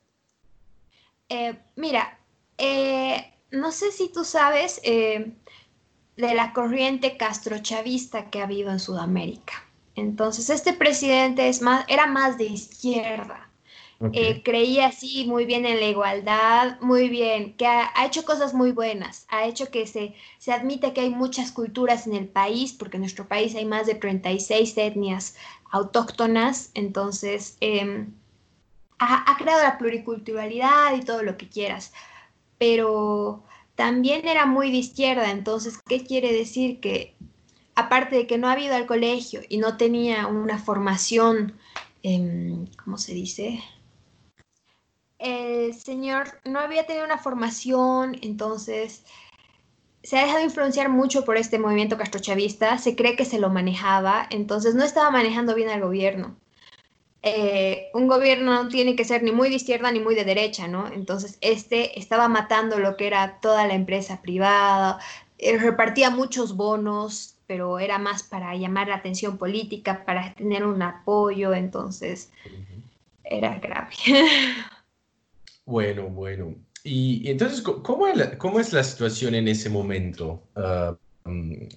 Eh, 1.29 1.58
mira, 1.75 2.20
eh, 2.58 3.34
no 3.51 3.72
sé 3.72 3.91
si 3.91 4.12
tú 4.12 4.24
sabes 4.24 4.82
de 4.82 6.34
la 6.34 6.53
corriente 6.53 7.17
castrochavista 7.17 8.29
que 8.29 8.39
ha 8.39 8.44
habido 8.44 8.72
en 8.72 8.79
Sudamérica. 8.79 9.53
Entonces, 9.96 10.50
este 10.50 10.74
presidente 10.74 11.50
es 11.50 11.62
más, 11.62 11.86
era 11.88 12.08
más 12.08 12.38
de 12.38 12.46
izquierda. 12.46 13.46
Eh, 14.13 14.43
creía 14.43 14.87
así 14.87 15.25
muy 15.25 15.45
bien 15.45 15.65
en 15.65 15.79
la 15.79 15.87
igualdad, 15.87 16.79
muy 16.81 17.09
bien, 17.09 17.53
que 17.53 17.65
ha, 17.65 18.05
hecho 18.05 18.25
cosas 18.25 18.53
muy 18.53 18.71
buenas, 18.71 19.25
ha 19.29 19.47
hecho 19.47 19.71
que 19.71 19.87
se, 19.87 20.13
se 20.37 20.51
admite 20.51 20.93
que 20.93 21.01
hay 21.01 21.09
muchas 21.09 21.51
culturas 21.51 22.05
en 22.05 22.13
el 22.13 22.27
país, 22.27 22.73
porque 22.73 22.97
en 22.97 23.01
nuestro 23.01 23.27
país 23.27 23.55
hay 23.55 23.65
más 23.65 23.87
de 23.87 23.95
36 23.95 24.77
etnias 24.77 25.35
autóctonas, 25.71 26.69
entonces 26.75 27.57
em, 27.59 28.13
ha, 28.99 29.31
ha 29.31 29.37
creado 29.37 29.63
la 29.63 29.79
pluriculturalidad 29.79 30.95
y 30.95 31.01
todo 31.01 31.23
lo 31.23 31.35
que 31.35 31.49
quieras, 31.49 31.91
pero 32.59 33.43
también 33.73 34.27
era 34.27 34.45
muy 34.45 34.69
de 34.69 34.77
izquierda, 34.77 35.31
entonces, 35.31 35.79
¿qué 35.87 36.03
quiere 36.03 36.31
decir? 36.33 36.79
Que 36.79 37.15
aparte 37.73 38.15
de 38.15 38.27
que 38.27 38.37
no 38.37 38.47
ha 38.47 38.59
ido 38.59 38.75
al 38.75 38.85
colegio 38.85 39.41
y 39.49 39.57
no 39.57 39.75
tenía 39.75 40.27
una 40.27 40.59
formación, 40.59 41.57
em, 42.03 42.67
¿cómo 42.83 42.99
se 42.99 43.15
dice? 43.15 43.59
El 45.19 45.74
señor 45.74 46.39
no 46.45 46.59
había 46.59 46.86
tenido 46.86 47.05
una 47.05 47.17
formación, 47.17 48.17
entonces 48.21 49.03
se 50.03 50.17
ha 50.17 50.25
dejado 50.25 50.43
influenciar 50.43 50.89
mucho 50.89 51.25
por 51.25 51.38
este 51.38 51.59
movimiento 51.59 51.97
castrochavista, 51.97 52.77
se 52.77 52.95
cree 52.95 53.15
que 53.15 53.25
se 53.25 53.39
lo 53.39 53.50
manejaba, 53.50 54.27
entonces 54.29 54.75
no 54.75 54.83
estaba 54.83 55.12
manejando 55.12 55.55
bien 55.55 55.69
al 55.69 55.81
gobierno. 55.81 56.38
Eh, 57.24 57.89
un 57.93 58.07
gobierno 58.07 58.63
no 58.63 58.69
tiene 58.69 58.95
que 58.95 59.03
ser 59.03 59.24
ni 59.24 59.31
muy 59.31 59.50
de 59.50 59.55
izquierda 59.55 59.91
ni 59.91 60.00
muy 60.00 60.15
de 60.15 60.24
derecha, 60.24 60.67
¿no? 60.67 60.88
Entonces 60.88 61.38
este 61.41 62.00
estaba 62.00 62.29
matando 62.29 62.79
lo 62.79 62.95
que 62.95 63.07
era 63.07 63.39
toda 63.41 63.67
la 63.67 63.74
empresa 63.74 64.21
privada, 64.21 65.00
eh, 65.39 65.57
repartía 65.57 66.09
muchos 66.09 66.55
bonos, 66.55 67.36
pero 67.47 67.79
era 67.79 67.97
más 67.97 68.24
para 68.24 68.55
llamar 68.55 68.88
la 68.88 68.95
atención 68.95 69.38
política, 69.38 70.05
para 70.05 70.33
tener 70.36 70.65
un 70.65 70.81
apoyo, 70.81 71.53
entonces 71.53 72.29
era 73.24 73.59
grave. 73.59 73.95
Bueno, 75.67 76.07
bueno. 76.07 76.55
Y, 76.86 77.29
entonces, 77.29 77.62
¿cómo 77.62 78.07
es, 78.07 78.15
la, 78.15 78.38
¿cómo 78.38 78.62
es, 78.62 78.71
la, 78.71 78.83
situación 78.86 79.36
en 79.36 79.50
ese 79.50 79.69
momento? 79.69 80.41
Uh, 80.55 80.95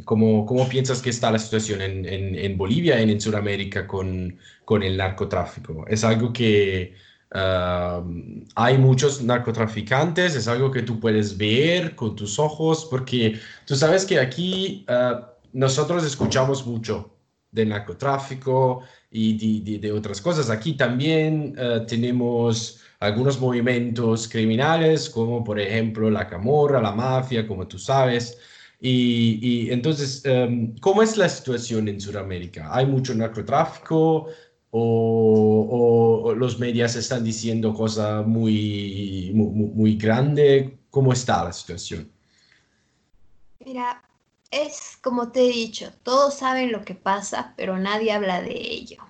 ¿cómo, 0.05 0.47
¿cómo, 0.47 0.69
piensas 0.69 1.03
que 1.03 1.11
está 1.11 1.33
la 1.33 1.41
situación 1.41 1.83
en, 1.83 2.57
Bolivia, 2.57 3.01
en, 3.01 3.11
en 3.11 3.21
Sudamérica 3.21 3.89
con, 3.89 4.39
el 4.81 4.97
narcotráfico? 4.97 5.85
¿Es 5.89 6.05
algo 6.05 6.33
que 6.33 6.95
uh, 7.35 8.45
hay 8.55 8.79
muchos 8.79 9.23
narcotraficantes? 9.25 10.37
¿Es 10.37 10.47
algo 10.47 10.71
que 10.71 10.83
tú 10.83 11.01
puedes 11.01 11.37
ver 11.37 11.97
con 11.97 12.15
tus 12.15 12.39
ojos? 12.39 12.87
Porque 12.89 13.41
tú 13.67 13.75
sabes 13.75 14.07
que 14.07 14.21
aquí 14.21 14.87
uh, 14.89 15.25
nosotros 15.53 16.05
escuchamos 16.05 16.65
mucho 16.65 17.11
del 17.51 17.71
narcotráfico 17.71 18.83
y 19.11 19.65
de, 19.65 19.73
de, 19.73 19.79
de 19.81 19.93
otras 19.93 20.21
cosas. 20.21 20.49
Aquí 20.49 20.75
también 20.75 21.57
tenemos 21.89 22.81
algunos 23.01 23.41
movimientos 23.41 24.29
criminales, 24.29 25.09
como 25.09 25.43
por 25.43 25.59
ejemplo 25.59 26.11
la 26.11 26.29
camorra, 26.29 26.83
la 26.83 26.93
mafia, 26.93 27.47
como 27.47 27.67
tú 27.67 27.79
sabes. 27.79 28.39
Y, 28.79 29.71
entonces, 29.71 30.23
em, 30.25 30.77
¿cómo 30.79 31.03
es 31.03 31.17
la 31.17 31.29
situación 31.29 31.89
en 31.89 32.01
Sudamérica? 32.01 32.69
¿Hay 32.73 32.87
mucho 32.87 33.15
narcotráfico 33.15 34.29
o, 34.71 36.35
los 36.37 36.59
medios 36.59 36.95
están 36.97 37.25
diciendo 37.25 37.75
cosas 37.75 38.27
muy, 38.27 39.33
muy, 39.35 39.49
muy 39.49 39.97
grande? 39.97 40.79
¿Cómo 40.91 41.13
está 41.13 41.45
la 41.45 41.53
situación? 41.53 42.11
Mira, 43.65 44.03
es 44.51 44.99
como 45.03 45.31
te 45.33 45.45
he 45.47 45.49
dicho, 45.49 45.93
todos 46.03 46.35
saben 46.35 46.73
lo 46.73 46.85
que 46.85 46.95
pasa, 46.95 47.55
pero 47.57 47.79
nadie 47.79 48.13
habla 48.13 48.41
de 48.41 48.53
ello 48.53 49.10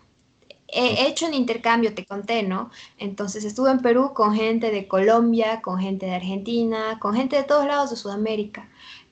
he 0.73 1.07
hecho 1.07 1.27
un 1.27 1.35
intercambio, 1.35 1.95
te 1.95 2.07
conté, 2.07 2.43
¿no? 2.43 2.71
Entonces 2.99 3.45
estuve 3.45 3.71
en 3.71 3.81
Perú 3.81 4.13
con 4.15 4.35
gente 4.35 4.71
de 4.71 4.89
Colombia, 4.89 5.61
con 5.63 5.79
gente 5.79 6.07
de 6.07 6.15
Argentina, 6.15 6.99
con 7.01 7.15
gente 7.15 7.37
de 7.37 7.45
todos 7.45 7.67
lados 7.67 7.91
de 7.91 7.97
Sudamérica. 7.97 8.69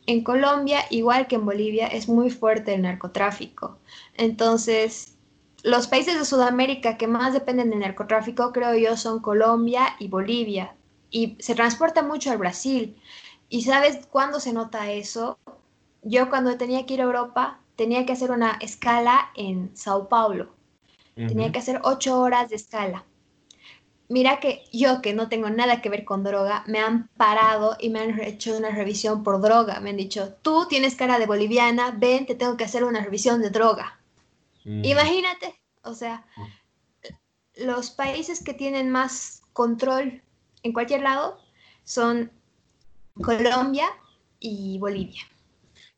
En 0.06 0.24
Colombia, 0.24 0.84
igual 0.90 1.26
que 1.26 1.36
en 1.36 1.44
Bolivia, 1.44 1.86
es 1.86 2.08
muy 2.08 2.30
fuerte 2.30 2.74
el 2.74 2.82
narcotráfico. 2.82 3.78
Entonces, 4.14 5.16
los 5.62 5.86
países 5.86 6.18
de 6.18 6.24
Sudamérica 6.24 6.96
que 6.96 7.06
más 7.06 7.32
dependen 7.32 7.70
del 7.70 7.80
narcotráfico, 7.80 8.52
creo 8.52 8.74
yo, 8.74 8.96
son 8.96 9.20
Colombia 9.20 9.96
y 9.98 10.08
Bolivia. 10.08 10.74
Y 11.10 11.36
se 11.40 11.54
transporta 11.54 12.02
mucho 12.02 12.30
al 12.30 12.38
Brasil. 12.38 12.96
¿Y 13.48 13.62
sabes 13.62 14.06
cuándo 14.10 14.40
se 14.40 14.52
nota 14.52 14.90
eso? 14.92 15.38
Yo 16.02 16.30
cuando 16.30 16.56
tenía 16.56 16.86
que 16.86 16.94
ir 16.94 17.00
a 17.00 17.04
Europa, 17.04 17.60
tenía 17.76 18.06
que 18.06 18.12
hacer 18.12 18.30
una 18.30 18.58
escala 18.60 19.30
en 19.34 19.70
Sao 19.76 20.08
Paulo 20.08 20.57
Tenía 21.26 21.50
que 21.50 21.58
hacer 21.58 21.80
ocho 21.82 22.20
horas 22.20 22.50
de 22.50 22.56
escala. 22.56 23.04
Mira 24.08 24.40
que 24.40 24.64
yo, 24.72 25.02
que 25.02 25.12
no 25.12 25.28
tengo 25.28 25.50
nada 25.50 25.82
que 25.82 25.90
ver 25.90 26.04
con 26.04 26.22
droga, 26.22 26.64
me 26.66 26.78
han 26.78 27.08
parado 27.08 27.76
y 27.78 27.90
me 27.90 28.00
han 28.00 28.18
hecho 28.20 28.56
una 28.56 28.70
revisión 28.70 29.22
por 29.22 29.40
droga. 29.40 29.80
Me 29.80 29.90
han 29.90 29.96
dicho, 29.96 30.34
tú 30.40 30.66
tienes 30.68 30.94
cara 30.94 31.18
de 31.18 31.26
boliviana, 31.26 31.90
ven, 31.90 32.24
te 32.24 32.34
tengo 32.34 32.56
que 32.56 32.64
hacer 32.64 32.84
una 32.84 33.02
revisión 33.02 33.42
de 33.42 33.50
droga. 33.50 34.00
Mm. 34.64 34.84
Imagínate, 34.84 35.60
o 35.82 35.94
sea, 35.94 36.24
los 37.56 37.90
países 37.90 38.42
que 38.42 38.54
tienen 38.54 38.90
más 38.90 39.42
control 39.52 40.22
en 40.62 40.72
cualquier 40.72 41.02
lado 41.02 41.38
son 41.84 42.30
Colombia 43.20 43.88
y 44.38 44.78
Bolivia. 44.78 45.22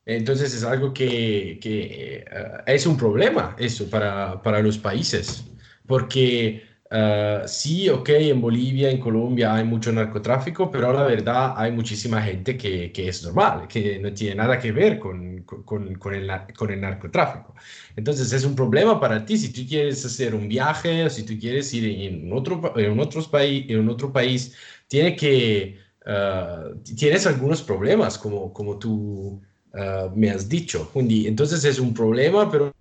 Entonces 0.05 0.53
es 0.53 0.63
algo 0.63 0.93
que, 0.93 1.59
eh, 1.63 2.25
es 2.65 2.85
un 2.85 2.97
problema 2.97 3.55
eso 3.59 3.89
para, 3.89 4.41
para, 4.41 4.61
los 4.61 4.77
países, 4.77 5.45
porque 5.87 6.63
Uh, 6.91 7.47
sí, 7.47 7.87
ok, 7.87 8.09
en 8.09 8.41
Bolivia, 8.41 8.89
en 8.91 8.99
Colombia 8.99 9.55
hay 9.55 9.63
mucho 9.63 9.93
narcotráfico, 9.93 10.69
pero 10.69 10.91
la 10.91 11.03
verdad 11.03 11.53
hay 11.55 11.71
muchísima 11.71 12.21
gente 12.21 12.57
que, 12.57 12.91
que 12.91 13.07
es 13.07 13.23
normal, 13.23 13.65
que 13.69 13.97
no 13.97 14.13
tiene 14.13 14.35
nada 14.35 14.59
que 14.59 14.73
ver 14.73 14.99
con, 14.99 15.43
con, 15.43 15.95
con, 15.95 16.13
el, 16.13 16.29
con 16.53 16.69
el 16.69 16.81
narcotráfico. 16.81 17.55
Entonces 17.95 18.33
es 18.33 18.43
un 18.43 18.55
problema 18.55 18.99
para 18.99 19.23
ti 19.25 19.37
si 19.37 19.53
tú 19.53 19.61
quieres 19.65 20.03
hacer 20.05 20.35
un 20.35 20.49
viaje 20.49 21.05
o 21.05 21.09
si 21.09 21.23
tú 21.23 21.39
quieres 21.39 21.73
ir 21.73 21.85
en 21.85 22.33
otro, 22.33 22.73
en 22.77 22.99
otros 22.99 23.29
país, 23.29 23.69
en 23.69 23.87
otro 23.87 24.11
país, 24.11 24.53
tiene 24.89 25.15
que, 25.15 25.77
uh, 26.05 26.75
tienes 26.97 27.25
algunos 27.25 27.61
problemas 27.61 28.17
como, 28.17 28.51
como 28.51 28.77
tú 28.77 29.41
uh, 29.73 30.09
me 30.15 30.29
has 30.29 30.47
dicho. 30.47 30.91
Entonces 30.95 31.63
es 31.65 31.79
un 31.79 31.93
problema, 31.93 32.49
pero 32.49 32.73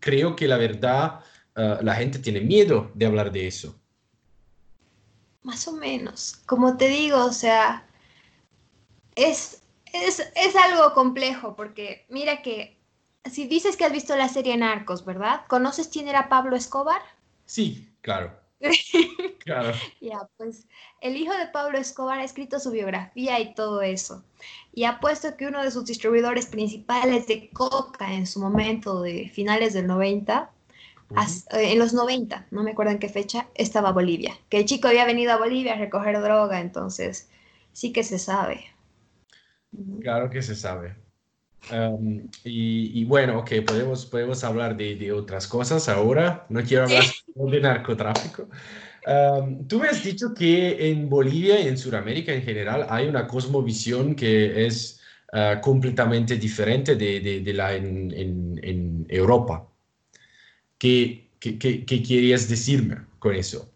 creo 0.00 0.34
que 0.34 0.48
la 0.48 0.56
verdad 0.56 1.20
Ah, 1.56 1.78
la 1.82 1.94
gente 1.94 2.18
tiene 2.18 2.40
miedo 2.42 2.90
de 2.94 3.06
hablar 3.06 3.32
de 3.32 3.46
eso. 3.46 3.80
Más 5.42 5.66
o 5.66 5.72
menos. 5.72 6.36
Como 6.44 6.76
te 6.76 6.88
digo, 6.88 7.24
o 7.24 7.32
sea, 7.32 7.88
es, 9.14 9.62
es, 9.90 10.20
es 10.34 10.56
algo 10.56 10.92
complejo 10.92 11.56
porque 11.56 12.04
mira 12.10 12.42
que 12.42 12.78
si 13.24 13.46
dices 13.46 13.76
que 13.76 13.86
has 13.86 13.92
visto 13.92 14.14
la 14.16 14.28
serie 14.28 14.56
Narcos, 14.56 15.06
¿verdad? 15.06 15.46
¿Conoces 15.48 15.88
quién 15.88 16.08
era 16.08 16.28
Pablo 16.28 16.56
Escobar? 16.56 17.00
Sí, 17.46 17.88
claro. 18.02 18.38
claro. 19.38 19.72
Ya, 20.00 20.28
pues 20.36 20.66
el 21.06 21.16
hijo 21.16 21.32
de 21.36 21.46
Pablo 21.46 21.78
Escobar 21.78 22.18
ha 22.18 22.24
escrito 22.24 22.58
su 22.58 22.70
biografía 22.70 23.40
y 23.40 23.54
todo 23.54 23.82
eso. 23.82 24.24
Y 24.72 24.84
ha 24.84 25.00
puesto 25.00 25.36
que 25.36 25.46
uno 25.46 25.62
de 25.62 25.70
sus 25.70 25.84
distribuidores 25.84 26.46
principales 26.46 27.26
de 27.26 27.48
coca 27.50 28.12
en 28.12 28.26
su 28.26 28.40
momento 28.40 29.02
de 29.02 29.28
finales 29.28 29.72
del 29.72 29.86
90 29.86 30.50
eh, 31.10 31.72
en 31.72 31.78
los 31.78 31.92
90, 31.92 32.46
no 32.50 32.62
me 32.62 32.72
acuerdo 32.72 32.92
en 32.92 32.98
qué 32.98 33.08
fecha, 33.08 33.46
estaba 33.54 33.92
Bolivia. 33.92 34.34
Que 34.48 34.58
el 34.58 34.64
chico 34.64 34.88
había 34.88 35.04
venido 35.04 35.32
a 35.32 35.38
Bolivia 35.38 35.74
a 35.74 35.78
recoger 35.78 36.20
droga, 36.20 36.60
entonces 36.60 37.30
sí 37.72 37.92
que 37.92 38.02
se 38.02 38.18
sabe. 38.18 38.64
Claro 40.00 40.30
que 40.30 40.42
se 40.42 40.54
sabe. 40.54 40.94
y, 42.44 43.04
bueno, 43.04 43.40
ok, 43.40 43.50
podemos, 43.66 44.06
podemos 44.06 44.42
hablar 44.44 44.76
de, 44.76 45.12
otras 45.12 45.46
cosas 45.46 45.88
ahora. 45.88 46.46
No 46.48 46.62
quiero 46.62 46.84
hablar 46.84 47.04
de 47.34 47.60
narcotráfico. 47.60 48.48
Tú 49.68 49.78
me 49.78 49.88
has 49.88 50.02
dicho 50.02 50.34
que 50.34 50.90
en 50.90 51.08
Bolivia 51.08 51.60
y 51.60 51.68
en 51.68 51.78
Sudamérica 51.78 52.32
en 52.32 52.42
general 52.42 52.86
hay 52.88 53.06
una 53.06 53.26
cosmovisión 53.26 54.14
que 54.14 54.66
es 54.66 55.00
ah, 55.32 55.60
completamente 55.62 56.36
diferente 56.36 56.96
de, 56.96 57.52
la 57.54 57.74
en, 57.74 58.12
en 58.12 59.06
Europa. 59.08 59.68
¿Qué, 60.78 61.26
qué, 61.40 61.58
querías 61.86 62.48
decirme 62.48 62.98
con 63.18 63.34
eso? 63.34 63.70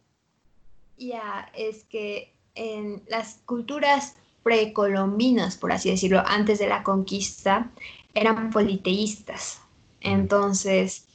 Ya, 0.98 1.50
es 1.56 1.84
que 1.84 2.34
en 2.54 3.02
las 3.08 3.40
culturas 3.46 4.16
precolombinas, 4.42 5.56
por 5.56 5.72
así 5.72 5.90
decirlo, 5.90 6.22
antes 6.26 6.58
de 6.58 6.68
la 6.68 6.82
conquista, 6.82 7.70
eran 8.14 8.50
politeístas. 8.50 9.60
Entonces, 10.00 11.06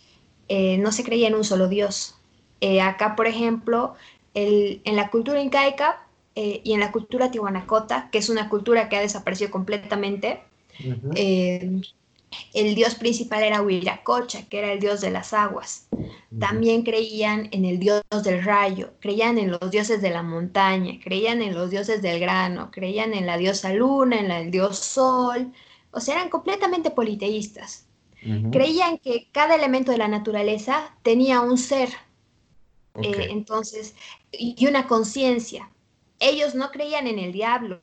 eh, 0.47 0.77
no 0.77 0.91
se 0.91 1.03
creía 1.03 1.27
en 1.27 1.35
un 1.35 1.43
solo 1.43 1.67
Dios. 1.67 2.14
Eh, 2.61 2.81
acá, 2.81 3.15
por 3.15 3.27
ejemplo, 3.27 3.95
en 4.33 4.95
la 4.95 5.09
cultura 5.09 5.41
incaica 5.41 6.05
eh, 6.35 6.61
y 6.63 6.73
en 6.73 6.79
la 6.81 6.91
cultura 6.91 7.31
tihuanacota, 7.31 8.09
que 8.11 8.17
es 8.17 8.29
una 8.29 8.49
cultura 8.49 8.89
que 8.89 8.97
ha 8.97 9.01
desaparecido 9.01 9.51
completamente, 9.51 10.41
el 12.53 12.75
dios 12.75 12.95
principal 12.95 13.43
era 13.43 13.61
Huiracocha, 13.61 14.47
que 14.49 14.59
era 14.59 14.73
el 14.73 14.79
dios 14.79 15.01
de 15.01 15.11
las 15.11 15.33
aguas. 15.33 15.87
También 16.37 16.83
creían 16.83 17.47
en 17.51 17.63
el 17.63 17.79
dios 17.79 18.03
del 18.23 18.43
rayo, 18.43 18.91
creían 18.99 19.37
en 19.37 19.51
los 19.51 19.71
dioses 19.71 20.01
de 20.01 20.09
la 20.09 20.21
montaña, 20.23 20.99
creían 21.01 21.41
en 21.41 21.53
los 21.53 21.69
dioses 21.69 22.01
del 22.01 22.19
grano, 22.19 22.71
creían 22.71 23.13
en 23.13 23.25
la 23.25 23.37
diosa 23.37 23.73
luna, 23.73 24.19
en 24.19 24.31
el 24.31 24.51
dios 24.51 24.77
sol, 24.79 25.53
o 25.91 26.01
sea, 26.01 26.15
eran 26.15 26.29
completamente 26.29 26.91
politeístas. 26.91 27.87
Creían 28.51 28.97
que 28.97 29.29
cada 29.31 29.55
elemento 29.55 29.91
de 29.91 29.99
la 29.99 30.07
naturaleza 30.07 30.95
tenía 31.03 31.41
un 31.41 31.57
ser, 31.57 31.89
eh, 33.01 33.27
entonces, 33.29 33.95
y 34.31 34.67
una 34.67 34.87
conciencia. 34.87 35.69
Ellos 36.19 36.55
no 36.55 36.71
creían 36.71 37.07
en 37.07 37.19
el 37.19 37.31
diablo, 37.31 37.81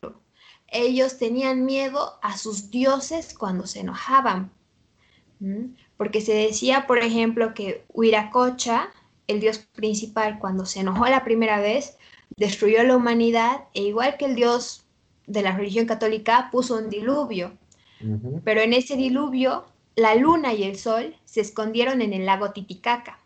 ellos 0.68 1.18
tenían 1.18 1.64
miedo 1.64 2.18
a 2.22 2.36
sus 2.38 2.70
dioses 2.70 3.34
cuando 3.34 3.66
se 3.66 3.80
enojaban. 3.80 4.50
Porque 5.96 6.20
se 6.20 6.34
decía, 6.34 6.86
por 6.86 6.98
ejemplo, 6.98 7.52
que 7.52 7.84
Huiracocha, 7.88 8.90
el 9.26 9.40
dios 9.40 9.58
principal, 9.58 10.38
cuando 10.38 10.66
se 10.66 10.80
enojó 10.80 11.06
la 11.06 11.24
primera 11.24 11.60
vez, 11.60 11.96
destruyó 12.36 12.84
la 12.84 12.96
humanidad 12.96 13.64
e 13.74 13.82
igual 13.82 14.16
que 14.16 14.26
el 14.26 14.36
dios 14.36 14.86
de 15.26 15.42
la 15.42 15.56
religión 15.56 15.86
católica 15.86 16.48
puso 16.52 16.76
un 16.76 16.88
diluvio. 16.88 17.52
Pero 18.44 18.60
en 18.60 18.72
ese 18.72 18.96
diluvio, 18.96 19.64
la 19.94 20.14
luna 20.14 20.54
y 20.54 20.64
el 20.64 20.76
sol 20.76 21.16
se 21.24 21.40
escondieron 21.40 22.02
en 22.02 22.12
el 22.12 22.26
lago 22.26 22.52
Titicaca. 22.52 23.18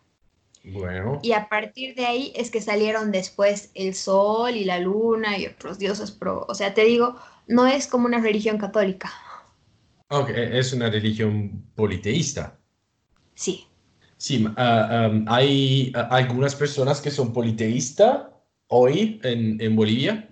Bueno. 0.67 1.21
Y 1.23 1.33
a 1.33 1.49
partir 1.49 1.95
de 1.95 2.07
ahí 2.07 2.33
es 2.35 2.51
que 2.51 2.61
salieron 2.61 3.13
después 3.13 3.71
el 3.75 3.95
sol 3.95 4.57
y 4.57 4.65
la 4.65 4.81
luna 4.81 5.39
y 5.39 5.47
otros 5.47 5.79
dioses 5.79 6.11
pro. 6.11 6.45
O 6.49 6.55
sea, 6.55 6.75
te 6.75 6.85
digo, 6.85 7.17
no 7.47 7.67
es 7.67 7.87
como 7.87 8.07
una 8.07 8.21
religión 8.21 8.59
católica. 8.59 9.13
Ok, 10.09 10.31
es 10.31 10.73
una 10.73 10.91
religión 10.91 11.65
politeísta. 11.75 12.59
Sí. 13.35 13.67
Sí, 14.17 14.47
ah, 14.57 15.11
hay 15.27 15.93
ah, 15.95 16.09
algunas 16.11 16.55
personas 16.55 17.01
que 17.01 17.11
son 17.11 17.33
politeístas 17.33 18.23
hoy 18.69 19.21
en, 19.23 19.77
Bolivia. 19.77 20.29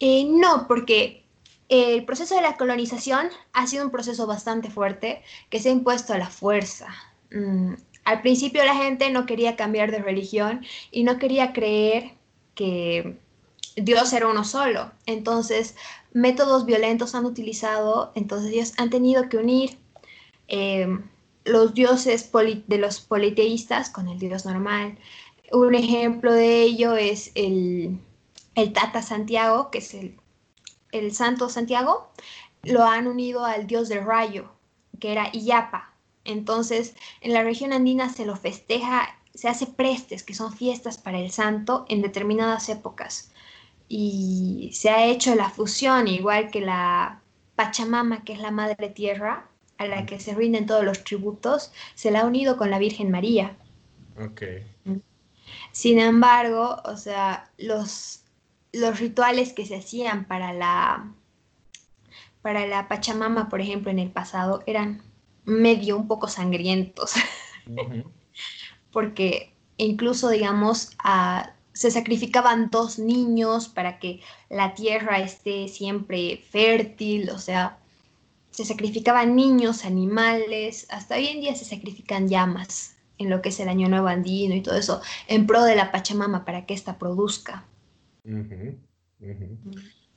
Eh, 0.00 0.24
no, 0.24 0.66
porque 0.66 1.24
el 1.68 2.04
proceso 2.04 2.34
de 2.34 2.42
la 2.42 2.56
colonización 2.56 3.28
ha 3.52 3.66
sido 3.66 3.84
un 3.84 3.90
proceso 3.90 4.26
bastante 4.26 4.70
fuerte 4.70 5.22
que 5.50 5.60
se 5.60 5.68
ha 5.68 5.72
impuesto 5.72 6.14
a 6.14 6.18
la 6.18 6.28
fuerza. 6.28 6.88
Mm, 7.30 7.74
al 8.08 8.22
principio 8.22 8.64
la 8.64 8.74
gente 8.74 9.10
no 9.10 9.26
quería 9.26 9.54
cambiar 9.54 9.90
de 9.90 9.98
religión 9.98 10.64
y 10.90 11.04
no 11.04 11.18
quería 11.18 11.52
creer 11.52 12.12
que 12.54 13.18
Dios 13.76 14.14
era 14.14 14.28
uno 14.28 14.44
solo. 14.44 14.90
Entonces, 15.04 15.76
métodos 16.14 16.64
violentos 16.64 17.14
han 17.14 17.26
utilizado, 17.26 18.10
entonces 18.14 18.50
ellos 18.50 18.72
han 18.78 18.88
tenido 18.88 19.28
que 19.28 19.36
unir 19.36 19.78
em, 20.46 21.04
los 21.44 21.74
dioses 21.74 22.30
de 22.66 22.78
los 22.78 23.00
politeístas 23.00 23.90
con 23.90 24.08
el 24.08 24.18
Dios 24.18 24.46
normal. 24.46 24.96
Un 25.52 25.74
ejemplo 25.74 26.32
de 26.32 26.62
ello 26.62 26.96
es 26.96 27.30
el, 27.34 28.00
Tata 28.72 29.02
Santiago, 29.02 29.70
que 29.70 29.78
es 29.78 29.92
el, 29.92 30.16
el 30.92 31.14
Santo 31.14 31.50
Santiago, 31.50 32.08
lo 32.62 32.84
han 32.84 33.06
unido 33.06 33.44
al 33.44 33.66
Dios 33.66 33.90
del 33.90 34.06
rayo, 34.06 34.50
que 34.98 35.12
era 35.12 35.28
Iyapa. 35.30 35.87
Entonces, 36.28 36.94
en 37.20 37.32
la 37.32 37.42
región 37.42 37.72
andina 37.72 38.08
se 38.08 38.26
lo 38.26 38.36
festeja, 38.36 39.18
se 39.34 39.48
hace 39.48 39.66
prestes, 39.66 40.22
que 40.22 40.34
son 40.34 40.52
fiestas 40.52 40.98
para 40.98 41.18
el 41.18 41.30
santo 41.30 41.84
en 41.88 42.02
determinadas 42.02 42.68
épocas 42.68 43.32
y 43.88 44.70
se 44.74 44.90
ha 44.90 45.06
hecho 45.06 45.34
la 45.34 45.48
fusión, 45.48 46.06
igual 46.08 46.50
que 46.50 46.60
la 46.60 47.22
Pachamama, 47.56 48.22
que 48.22 48.34
es 48.34 48.38
la 48.38 48.50
Madre 48.50 48.90
Tierra, 48.90 49.48
a 49.78 49.86
la 49.86 50.04
que 50.04 50.20
se 50.20 50.34
rinden 50.34 50.66
todos 50.66 50.84
los 50.84 51.04
tributos, 51.04 51.72
se 51.94 52.10
la 52.10 52.20
ha 52.20 52.26
unido 52.26 52.56
con 52.56 52.70
la 52.70 52.78
Virgen 52.78 53.10
María. 53.10 53.56
Ok. 54.22 54.42
Sin 55.72 55.98
embargo, 55.98 56.82
o 56.84 56.96
sea, 56.96 57.50
los, 57.56 58.24
los 58.72 59.00
rituales 59.00 59.52
que 59.52 59.64
se 59.64 59.76
hacían 59.76 60.26
para 60.26 60.52
la, 60.52 61.12
para 62.42 62.66
la 62.66 62.88
Pachamama, 62.88 63.48
por 63.48 63.60
ejemplo, 63.60 63.90
en 63.90 64.00
el 64.00 64.10
pasado, 64.10 64.62
eran 64.66 65.02
medio 65.48 65.96
un 65.96 66.06
poco 66.06 66.28
sangrientos. 66.28 67.12
Porque 68.92 69.52
incluso, 69.76 70.28
digamos, 70.28 70.92
a 70.98 71.54
se 71.78 71.92
sacrificaban 71.92 72.70
dos 72.70 72.98
niños 72.98 73.68
para 73.68 74.00
que 74.00 74.20
la 74.50 74.74
tierra 74.74 75.20
esté 75.20 75.68
siempre 75.68 76.42
fértil, 76.50 77.30
o 77.30 77.38
sea, 77.38 77.78
se 78.50 78.64
sacrificaban 78.64 79.36
niños, 79.36 79.84
animales, 79.84 80.88
hasta 80.90 81.14
hoy 81.14 81.26
en 81.28 81.40
día 81.40 81.54
se 81.54 81.64
sacrifican 81.64 82.28
llamas 82.28 82.96
en 83.18 83.30
lo 83.30 83.40
que 83.42 83.50
es 83.50 83.60
el 83.60 83.68
Año 83.68 83.88
Nuevo 83.88 84.08
Andino 84.08 84.56
y 84.56 84.60
todo 84.60 84.74
eso, 84.74 85.00
en 85.28 85.46
pro 85.46 85.62
de 85.62 85.76
la 85.76 85.92
Pachamama 85.92 86.44
para 86.44 86.66
que 86.66 86.74
ésta 86.74 86.98
produzca. 86.98 87.64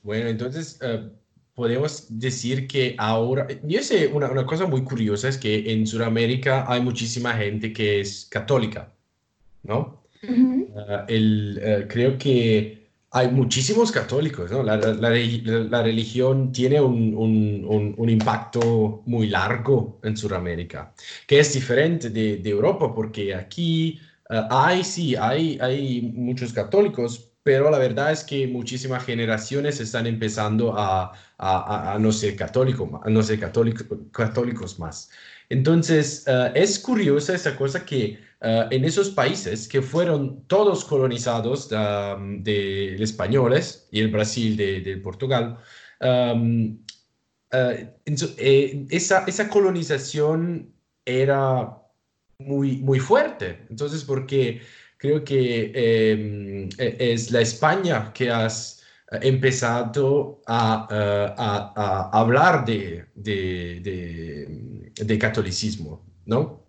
Bueno, 0.02 0.28
entonces 0.28 0.80
eh, 0.82 1.12
podemos 1.54 2.06
decir 2.08 2.66
que 2.66 2.94
ahora, 2.98 3.46
yo 3.62 3.82
sé, 3.82 4.06
una, 4.08 4.30
una, 4.30 4.46
cosa 4.46 4.66
muy 4.66 4.84
curiosa 4.84 5.28
es 5.28 5.38
que 5.38 5.72
en 5.72 5.86
Sudamérica 5.86 6.64
hay 6.68 6.80
muchísima 6.80 7.34
gente 7.34 7.72
que 7.72 8.00
es 8.00 8.26
católica, 8.30 8.92
¿no? 9.62 10.02
Ah, 10.76 11.04
el, 11.08 11.58
eh, 11.62 11.86
creo 11.88 12.16
que 12.16 12.88
hay 13.10 13.28
muchísimos 13.28 13.92
católicos, 13.92 14.50
¿no? 14.50 14.62
La, 14.62 14.76
la, 14.76 15.82
religión 15.82 16.52
tiene 16.52 16.80
un, 16.80 17.14
un, 17.14 17.94
un, 17.96 18.08
impacto 18.08 19.02
muy 19.04 19.28
largo 19.28 20.00
en 20.02 20.16
Sudamérica, 20.16 20.94
que 21.26 21.40
es 21.40 21.52
diferente 21.52 22.08
de, 22.08 22.38
de 22.38 22.50
Europa, 22.50 22.94
porque 22.94 23.34
aquí 23.34 24.00
Uh, 24.32 24.46
hay, 24.50 24.82
sí, 24.82 25.14
hay, 25.14 25.58
hay 25.60 26.00
muchos 26.00 26.54
católicos, 26.54 27.31
pero 27.42 27.70
la 27.70 27.78
verdad 27.78 28.12
es 28.12 28.24
que 28.24 28.46
muchísimas 28.46 29.04
generaciones 29.04 29.80
están 29.80 30.06
empezando 30.06 30.78
a, 30.78 31.12
a, 31.38 31.94
a 31.94 31.98
no 31.98 32.12
ser 32.12 32.36
católicos, 32.36 32.88
a 33.04 33.10
no 33.10 33.22
ser 33.22 33.40
católico, 33.40 33.84
católicos 34.12 34.78
más. 34.78 35.10
Entonces, 35.48 36.24
uh, 36.28 36.50
es 36.54 36.78
curiosa 36.78 37.34
esa 37.34 37.56
cosa 37.56 37.84
que 37.84 38.18
uh, 38.40 38.68
en 38.70 38.84
esos 38.84 39.10
países 39.10 39.68
que 39.68 39.82
fueron 39.82 40.44
todos 40.46 40.84
colonizados 40.84 41.70
um, 41.72 42.42
de, 42.42 42.96
de, 42.96 43.04
españoles 43.04 43.86
y 43.90 44.00
el 44.00 44.08
Brasil 44.08 44.56
de, 44.56 44.80
de 44.80 44.96
Portugal, 44.96 45.58
um, 46.00 46.78
eh, 47.52 48.86
esa, 48.88 49.24
esa 49.26 49.48
colonización 49.50 50.72
era 51.04 51.78
muy, 52.38 52.78
muy 52.78 52.98
fuerte. 52.98 53.66
Entonces, 53.68 54.04
porque 54.04 54.62
creo 55.02 55.24
que 55.24 55.72
em, 55.74 56.68
e, 56.78 57.12
es 57.12 57.32
la 57.32 57.40
España 57.40 58.12
que 58.12 58.30
has 58.30 58.84
eh, 59.10 59.18
empezado 59.22 60.40
a, 60.46 60.86
eh, 60.88 61.34
a, 61.36 62.10
a 62.12 62.20
hablar 62.20 62.64
de, 62.64 63.06
de, 63.16 63.80
de, 64.94 65.18
catolicismo, 65.18 66.06
¿no? 66.24 66.62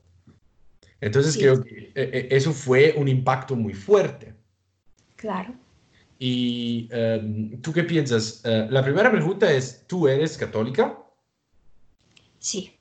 Entonces 1.00 1.38
creo 1.38 1.63
que 1.63 1.91
eso 2.32 2.52
fue 2.54 2.96
un 2.98 3.08
impacto 3.08 3.56
muy 3.56 3.76
fuerte. 3.76 4.34
Claro. 5.15 5.54
¿Y 6.17 6.89
um, 6.91 7.62
tú 7.62 7.72
qué 7.72 7.84
piensas? 7.84 8.41
Uh, 8.46 8.72
la 8.72 8.82
primera 8.82 9.12
pregunta 9.12 9.52
es, 9.52 9.86
¿tú 9.86 10.08
eres 10.08 10.38
católica? 10.38 10.98
Sí. 12.39 12.80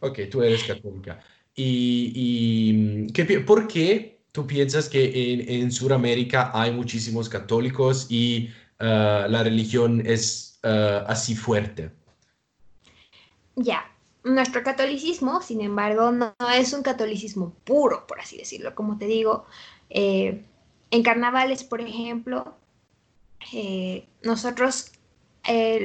ok, 0.00 0.18
tú 0.30 0.42
eres 0.42 0.64
católica. 0.64 1.18
¿Y, 1.54 2.12
y 2.14 3.12
¿qué, 3.12 3.24
por 3.40 3.66
qué 3.68 4.17
tú 4.32 4.46
piensas 4.46 4.88
que 4.88 5.32
en, 5.32 5.48
en 5.62 5.72
Sudamérica 5.72 6.50
hay 6.54 6.72
muchísimos 6.72 7.28
católicos 7.28 8.06
y 8.08 8.50
uh, 8.80 9.28
la 9.28 9.42
religión 9.42 10.02
es 10.04 10.58
uh, 10.64 11.04
así 11.06 11.34
fuerte? 11.34 11.90
Ya, 13.56 13.90
nuestro 14.24 14.62
catolicismo, 14.62 15.42
sin 15.42 15.60
embargo, 15.60 16.12
no, 16.12 16.34
es 16.54 16.72
un 16.72 16.82
catolicismo 16.82 17.54
puro, 17.64 18.06
por 18.06 18.20
así 18.20 18.36
decirlo. 18.36 18.74
Como 18.74 18.98
te 18.98 19.06
digo, 19.06 19.46
eh, 19.90 20.44
en 20.90 21.02
carnavales, 21.02 21.64
por 21.64 21.80
ejemplo, 21.80 22.54
eh, 23.52 24.06
nosotros 24.22 24.92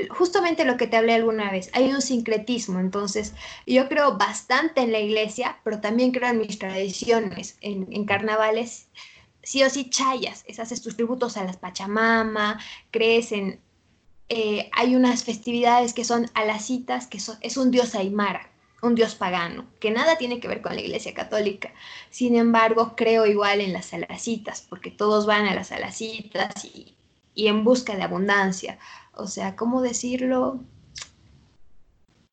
justamente 0.09 0.65
lo 0.65 0.75
que 0.75 0.87
te 0.87 0.97
hablé 0.97 1.13
alguna 1.13 1.49
vez, 1.49 1.69
hay 1.73 1.93
un 1.93 2.01
sincretismo, 2.01 2.81
entonces 2.81 3.33
yo 3.65 3.87
creo 3.87 4.17
bastante 4.17 4.81
en 4.81 4.91
la 4.91 4.99
iglesia, 4.99 5.57
pero 5.63 5.79
también 5.79 6.11
creo 6.11 6.29
en 6.29 6.39
mis 6.39 6.59
tradiciones, 6.59 7.57
en, 7.61 8.05
carnavales, 8.05 8.87
sí 9.41 9.63
o 9.63 9.69
sí 9.69 9.89
chayas, 9.89 10.43
es, 10.47 10.59
haces 10.59 10.81
tus 10.81 10.97
tributos 10.97 11.37
a 11.37 11.45
las 11.45 11.55
Pachamama, 11.55 12.59
crees 12.91 13.31
en, 13.31 13.61
eh, 14.27 14.69
hay 14.73 14.97
unas 14.97 15.23
festividades 15.23 15.93
que 15.93 16.03
son 16.03 16.29
a 16.33 16.43
las 16.43 16.65
citas, 16.65 17.07
que 17.07 17.21
son, 17.21 17.37
es 17.39 17.55
un 17.55 17.71
dios 17.71 17.95
aymara, 17.95 18.49
un 18.81 18.95
dios 18.95 19.15
pagano, 19.15 19.65
que 19.79 19.91
nada 19.91 20.17
tiene 20.17 20.41
que 20.41 20.49
ver 20.49 20.61
con 20.61 20.75
la 20.75 20.81
iglesia 20.81 21.13
católica. 21.13 21.71
Sin 22.09 22.35
embargo, 22.35 22.95
creo 22.97 23.25
igual 23.25 23.61
en 23.61 23.71
las 23.71 23.93
alacitas, 23.93 24.65
porque 24.69 24.91
todos 24.91 25.25
van 25.25 25.45
a 25.45 25.55
las 25.55 25.71
alacitas 25.71 26.53
y 26.65 27.47
en 27.47 27.63
busca 27.63 27.95
de 27.95 28.03
abundancia. 28.03 28.77
O 29.15 29.27
sea, 29.27 29.55
¿cómo 29.55 29.81
decirlo? 29.81 30.59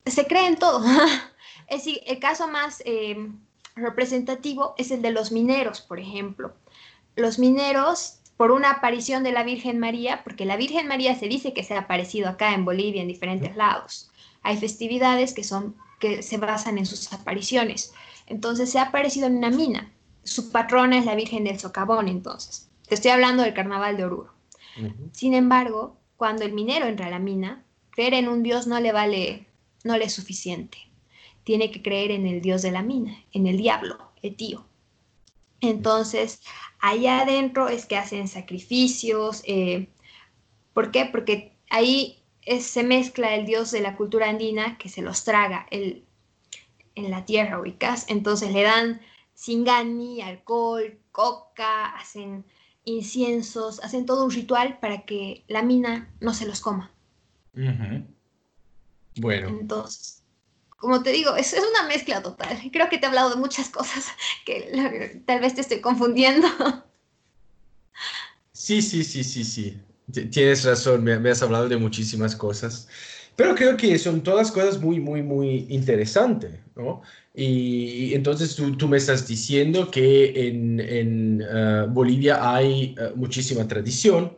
Se 0.07 0.27
cree 0.27 0.47
en 0.47 0.57
todo. 0.57 0.85
es 1.69 1.85
decir, 1.85 2.01
el 2.07 2.19
caso 2.19 2.49
más 2.49 2.83
eh, 2.85 3.31
representativo 3.77 4.75
es 4.79 4.91
el 4.91 5.03
de 5.03 5.13
los 5.13 5.33
mineros, 5.33 5.81
por 5.81 6.01
ejemplo. 6.01 6.55
Los 7.17 7.39
mineros, 7.39 8.21
por 8.37 8.51
una 8.51 8.71
aparición 8.71 9.23
de 9.23 9.33
la 9.33 9.43
Virgen 9.43 9.79
María, 9.79 10.23
porque 10.25 10.47
la 10.47 10.57
Virgen 10.57 10.89
María 10.89 11.15
se 11.19 11.29
dice 11.29 11.53
que 11.53 11.65
se 11.65 11.75
ha 11.75 11.81
aparecido 11.81 12.29
acá 12.29 12.55
en 12.55 12.65
Bolivia, 12.65 13.03
en 13.03 13.09
diferentes 13.09 13.55
lados. 13.57 14.11
Hay 14.43 14.57
festividades 14.57 15.35
que, 15.35 15.45
son, 15.45 15.77
que 15.99 16.23
se 16.23 16.39
basan 16.39 16.79
en 16.79 16.87
sus 16.87 17.13
apariciones. 17.13 17.93
Entonces 18.27 18.71
se 18.71 18.79
ha 18.79 18.85
aparecido 18.85 19.27
en 19.27 19.37
una 19.37 19.51
mina. 19.51 19.93
Su 20.25 20.51
patrona 20.51 20.99
es 20.99 21.05
la 21.05 21.15
Virgen 21.15 21.45
del 21.45 21.59
Socavón, 21.59 22.09
entonces. 22.09 22.69
Te 22.89 22.95
estoy 22.95 23.11
hablando 23.11 23.43
del 23.43 23.55
Carnaval 23.55 23.97
de 23.97 24.05
Oruro. 24.05 24.33
Uh 24.79 24.83
-huh. 24.83 25.11
Sin 25.13 25.35
embargo, 25.35 26.00
cuando 26.21 26.45
el 26.45 26.53
minero 26.53 26.85
entra 26.85 27.07
a 27.07 27.11
la 27.11 27.19
mina, 27.19 27.65
creer 27.93 28.13
en 28.13 28.29
un 28.29 28.43
dios 28.43 28.67
no 28.67 28.79
le 28.79 28.93
vale, 28.93 29.47
no 29.85 29.97
le 29.97 30.05
es 30.05 30.13
suficiente. 30.13 30.77
Tiene 31.45 31.71
que 31.71 31.81
creer 31.81 32.11
en 32.11 32.27
el 32.27 32.43
dios 32.43 32.61
de 32.61 32.71
la 32.71 32.83
mina, 32.83 33.25
en 33.33 33.47
el 33.47 33.57
diablo, 33.57 33.97
el 34.21 34.37
tío. 34.37 34.67
Entonces, 35.63 36.43
allá 36.79 37.23
adentro 37.23 37.71
es 37.71 37.87
que 37.87 37.97
hacen 37.97 38.29
sacrificios. 38.29 39.43
Eh, 39.47 39.89
¿Por 40.75 40.91
qué? 40.91 41.07
Porque 41.07 41.57
ahí 41.71 42.23
es, 42.43 42.67
se 42.67 42.83
mezcla 42.83 43.35
el 43.35 43.47
dios 43.47 43.71
de 43.71 43.81
la 43.81 43.97
cultura 43.97 44.29
andina 44.29 44.77
que 44.77 44.91
se 44.91 45.01
los 45.01 45.25
traga 45.25 45.67
el, 45.71 46.05
en 46.97 47.11
la 47.11 47.25
tierra, 47.25 47.59
ubicas. 47.59 48.05
Entonces 48.11 48.53
le 48.53 48.61
dan 48.61 49.01
singani, 49.33 50.21
alcohol, 50.21 50.99
coca, 51.13 51.97
hacen 51.97 52.45
inciensos, 52.85 53.81
hacen 53.81 54.07
todo 54.07 54.25
un 54.25 54.31
ritual 54.31 54.79
para 54.81 55.03
que 55.03 55.45
la 55.49 55.63
mina 55.63 56.13
no 56.21 56.35
se 56.35 56.47
los 56.47 56.61
coma. 56.61 56.91
Uh 57.55 57.61
-huh. 57.61 58.07
Bueno. 59.17 59.49
Entonces, 59.49 60.23
como 60.81 61.03
te 61.03 61.13
digo, 61.13 61.37
es, 61.37 61.53
es, 61.53 61.63
una 61.63 61.87
mezcla 61.87 62.23
total. 62.23 62.59
Creo 62.73 62.89
que 62.89 62.99
te 62.99 63.05
he 63.05 63.09
hablado 63.09 63.31
de 63.31 63.37
muchas 63.37 63.69
cosas 63.69 64.07
que 64.47 65.23
tal 65.27 65.41
vez 65.41 65.55
te 65.55 65.61
estoy 65.61 65.81
confundiendo. 65.81 66.49
Sí, 68.53 68.83
sí, 68.83 69.05
sí, 69.05 69.25
sí, 69.25 69.45
sí. 69.45 69.81
Tienes 70.31 70.65
razón, 70.65 71.05
me, 71.05 71.19
me 71.19 71.31
has 71.31 71.43
hablado 71.43 71.69
de 71.69 71.77
muchísimas 71.77 72.35
cosas. 72.35 72.89
Pero 73.37 73.55
creo 73.55 73.77
que 73.77 73.99
son 73.99 74.23
todas 74.23 74.51
cosas 74.51 74.81
muy, 74.81 75.01
muy, 75.01 75.23
muy 75.23 75.67
interesantes, 75.69 76.53
¿no? 76.77 77.03
Y 77.35 78.13
entonces 78.15 78.55
tú, 78.57 78.77
tú 78.77 78.89
me 78.89 78.97
estás 78.97 79.27
diciendo 79.27 79.91
que 79.91 80.49
en, 80.49 80.81
en 80.81 81.43
uh, 81.43 81.87
Bolivia 81.91 82.55
hay 82.55 82.95
uh, 82.99 83.17
muchísima 83.17 83.67
tradición, 83.69 84.37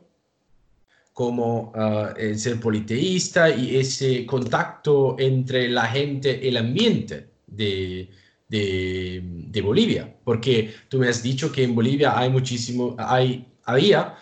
como 1.12 1.72
uh, 1.74 2.16
el 2.18 2.38
ser 2.38 2.60
politeísta 2.60 3.50
y 3.50 3.76
ese 3.76 4.24
contacto 4.24 5.16
entre 5.18 5.68
la 5.68 5.86
gente 5.86 6.46
el 6.48 6.56
ambiente 6.56 7.28
de, 7.46 8.08
de, 8.48 9.22
de, 9.48 9.62
Bolivia. 9.62 10.14
Porque 10.24 10.72
tú 10.88 10.98
me 10.98 11.08
has 11.08 11.22
dicho 11.22 11.50
que 11.50 11.64
en 11.64 11.74
Bolivia 11.74 12.18
hay 12.18 12.30
muchísimo, 12.30 12.94
hay, 12.98 13.46
había 13.64 14.16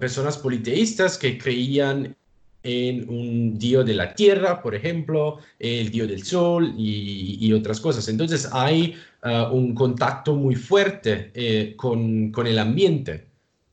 personas 0.00 0.36
politeístas 0.38 1.16
que 1.16 1.38
creían 1.38 2.16
en 2.66 3.08
un 3.08 3.58
dios 3.58 3.86
de 3.86 3.94
la 3.94 4.12
tierra, 4.12 4.60
por 4.60 4.74
ejemplo, 4.74 5.38
el 5.60 5.90
dios 5.90 6.08
del 6.08 6.24
sol 6.24 6.74
y, 6.76 7.38
y 7.40 7.52
otras 7.52 7.78
cosas. 7.78 8.08
Entonces 8.08 8.48
hay 8.52 8.96
uh, 9.22 9.54
un 9.54 9.72
contacto 9.72 10.34
muy 10.34 10.56
fuerte 10.56 11.30
eh, 11.34 11.74
con, 11.76 12.32
con, 12.32 12.48
el 12.48 12.58
ambiente. 12.58 13.26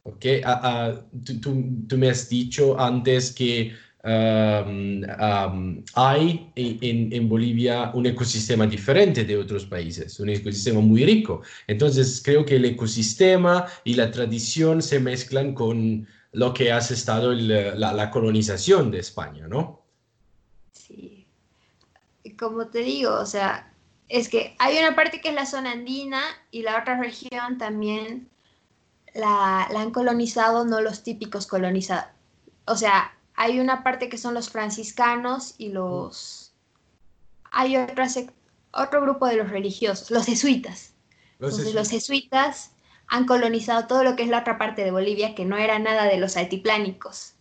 ¿okay? 0.03 0.41
Uh, 0.45 0.67
uh, 0.67 1.21
tú, 1.25 1.39
tú, 1.41 1.63
tú, 1.87 1.97
me 1.97 2.09
has 2.09 2.29
dicho 2.29 2.79
antes 2.79 3.31
que 3.31 3.73
um, 4.03 5.01
um, 5.03 5.83
hay 5.95 6.51
en, 6.55 7.11
en, 7.11 7.27
Bolivia 7.27 7.89
un 7.95 8.05
ecosistema 8.05 8.67
diferente 8.67 9.25
de 9.25 9.37
otros 9.37 9.65
países, 9.65 10.19
un 10.19 10.29
ecosistema 10.29 10.81
muy 10.81 11.03
rico. 11.03 11.41
Entonces 11.65 12.21
creo 12.23 12.45
que 12.45 12.57
el 12.57 12.65
ecosistema 12.65 13.65
y 13.83 13.95
la 13.95 14.11
tradición 14.11 14.83
se 14.83 14.99
mezclan 14.99 15.55
con 15.55 16.05
lo 16.33 16.53
que 16.53 16.71
has 16.71 16.91
estado 16.91 17.31
el, 17.31 17.47
la, 17.79 17.93
la, 17.93 18.11
colonización 18.11 18.91
de 18.91 18.99
España, 18.99 19.47
¿no? 19.47 19.81
Sí. 20.71 21.27
Como 22.37 22.67
te 22.67 22.79
digo, 22.79 23.13
o 23.13 23.25
sea, 23.25 23.71
es 24.09 24.29
que 24.29 24.55
hay 24.59 24.77
una 24.79 24.95
parte 24.95 25.21
que 25.21 25.29
es 25.29 25.35
la 25.35 25.45
zona 25.45 25.71
andina 25.71 26.21
y 26.49 26.63
la 26.63 26.79
otra 26.81 26.99
región 26.99 27.57
también 27.59 28.29
la, 29.13 29.67
la 29.71 29.81
han 29.81 29.91
colonizado, 29.91 30.65
no 30.65 30.81
los 30.81 31.03
típicos 31.03 31.45
colonizados. 31.45 32.07
O 32.65 32.75
sea, 32.75 33.15
hay 33.35 33.59
una 33.59 33.83
parte 33.83 34.09
que 34.09 34.17
son 34.17 34.33
los 34.33 34.49
franciscanos 34.49 35.53
y 35.59 35.69
los... 35.69 36.53
Hay 37.51 37.77
otra 37.77 38.07
otro 38.71 39.01
grupo 39.01 39.27
de 39.27 39.35
los 39.35 39.51
religiosos, 39.51 40.09
los 40.09 40.25
jesuitas. 40.25 40.93
Los 41.37 41.59
Entonces, 41.59 41.65
jesuitas. 41.65 41.75
los 41.75 41.89
jesuitas 41.89 42.71
han 43.13 43.27
colonizado 43.27 43.85
todo 43.85 44.03
lo 44.03 44.15
que 44.15 44.23
es 44.23 44.29
la 44.29 44.39
otra 44.39 44.57
parte 44.57 44.83
de 44.83 44.89
Bolivia, 44.89 45.35
que 45.35 45.45
no 45.45 45.55
era 45.55 45.77
nada 45.77 46.05
de 46.05 46.17
los 46.17 46.35
altiplánicos. 46.35 47.33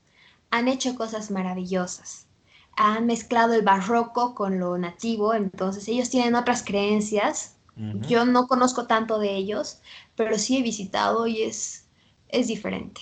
Han 0.50 0.68
hecho 0.68 0.94
cosas 0.96 1.30
maravillosas. 1.30 2.26
Han 2.76 3.06
mezclado 3.06 3.54
el 3.54 3.62
barroco 3.62 4.34
con 4.34 4.60
lo 4.60 4.76
nativo, 4.76 5.32
entonces 5.32 5.88
ellos 5.88 6.10
tienen 6.10 6.34
otras 6.34 6.62
creencias. 6.62 7.56
Uh 7.78 7.80
-huh. 7.84 8.06
Yo 8.06 8.26
no 8.26 8.48
conozco 8.48 8.86
tanto 8.86 9.18
de 9.18 9.34
ellos, 9.34 9.78
pero 10.14 10.38
sí 10.38 10.58
he 10.58 10.62
visitado 10.62 11.26
y 11.26 11.40
es, 11.40 11.86
es 12.28 12.48
diferente. 12.48 13.00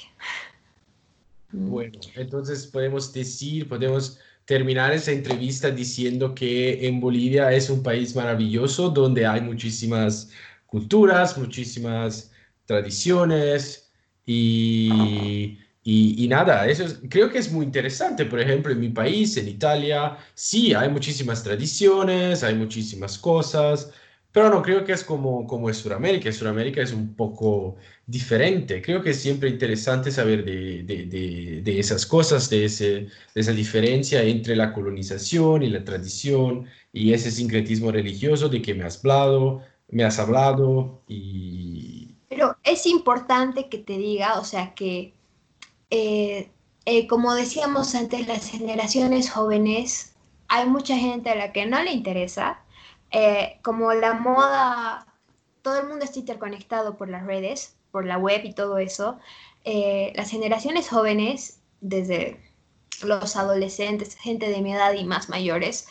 Bueno, 1.51 1.99
entonces 2.15 2.69
podemos 2.69 3.13
decir, 3.13 3.69
podemos 3.69 4.21
terminar 4.45 4.93
esa 4.93 5.11
entrevista 5.11 5.73
diciendo 5.73 6.37
que 6.37 6.87
en 6.87 7.01
Bolivia 7.01 7.51
es 7.53 7.69
un 7.69 7.83
país 7.83 8.15
maravilloso 8.15 8.91
donde 8.91 9.27
hay 9.27 9.41
muchísimas 9.41 10.31
culturas, 10.69 11.37
muchísimas 11.37 12.30
tradiciones 12.71 13.91
y, 14.25 15.59
y, 15.83 16.29
nada, 16.29 16.69
eso 16.69 16.85
creo 17.09 17.31
que 17.31 17.39
es 17.39 17.51
muy 17.51 17.65
interesante. 17.67 18.25
Por 18.27 18.39
ejemplo, 18.41 18.73
en 18.73 18.79
mi 18.81 18.91
país, 18.91 19.37
en 19.37 19.49
Italia, 19.49 20.19
sí, 20.35 20.73
hay 20.75 20.89
muchísimas 20.89 21.43
tradiciones, 21.43 22.45
hay 22.45 22.55
muchísimas 22.55 23.19
cosas, 23.19 23.93
pero 24.33 24.51
no 24.51 24.63
creo 24.63 24.85
que 24.85 24.93
es 24.93 25.03
como, 25.03 25.47
como 25.49 25.69
en 25.69 25.75
Sudamérica. 25.75 26.31
Sudamérica 26.31 26.81
es 26.83 26.93
un 26.93 27.17
poco 27.17 27.77
diferente. 28.07 28.81
Creo 28.83 29.03
que 29.03 29.11
es 29.11 29.21
siempre 29.21 29.49
interesante 29.49 30.13
saber 30.13 30.45
de, 30.45 30.85
de, 30.85 31.63
de, 31.63 31.79
esas 31.81 32.07
cosas, 32.07 32.49
de, 32.51 32.67
ese, 32.67 32.85
de 33.35 33.41
esa 33.41 33.53
diferencia 33.53 34.23
entre 34.23 34.55
la 34.55 34.73
colonización 34.73 35.63
y 35.65 35.71
la 35.71 35.83
tradición 35.85 36.67
y 36.93 37.13
ese 37.13 37.31
sincretismo 37.33 37.91
religioso 37.91 38.49
de 38.49 38.63
que 38.63 38.75
me 38.75 38.85
has 38.85 38.99
hablado, 38.99 39.63
me 39.89 40.05
has 40.05 40.19
hablado 40.21 41.03
y... 41.09 42.10
Pero 42.31 42.57
es 42.63 42.87
importante 42.87 43.69
que 43.69 43.79
te 43.79 43.99
diga, 43.99 44.39
o 44.39 44.45
sea, 44.45 44.73
que 44.75 45.13
eh, 45.91 46.51
eh, 46.87 47.07
como 47.09 47.35
decíamos 47.35 47.95
antes, 47.95 48.27
las 48.29 48.49
generaciones 48.49 49.31
jóvenes, 49.31 50.15
hay 50.49 50.67
mucha 50.69 50.97
gente 50.97 51.31
a 51.31 51.35
la 51.35 51.53
que 51.53 51.67
no 51.67 51.83
le 51.83 51.93
interesa. 51.93 52.63
Eh, 53.11 53.59
como 53.63 53.93
la 53.93 54.15
moda, 54.15 55.07
todo 55.63 55.81
el 55.81 55.89
mundo 55.89 56.05
está 56.05 56.21
interconectado 56.21 56.97
por 56.97 57.09
las 57.09 57.27
redes, 57.27 57.77
por 57.91 58.07
la 58.07 58.19
web 58.19 58.43
y 58.45 58.55
todo 58.55 58.79
eso, 58.79 59.19
las 60.15 60.31
generaciones 60.31 60.89
jóvenes, 60.89 61.61
desde 61.81 62.41
los 63.03 63.37
adolescentes, 63.37 64.17
gente 64.17 64.49
de 64.49 64.63
mi 64.63 64.73
edad 64.73 64.95
y 64.95 65.05
más 65.05 65.29
mayores, 65.29 65.89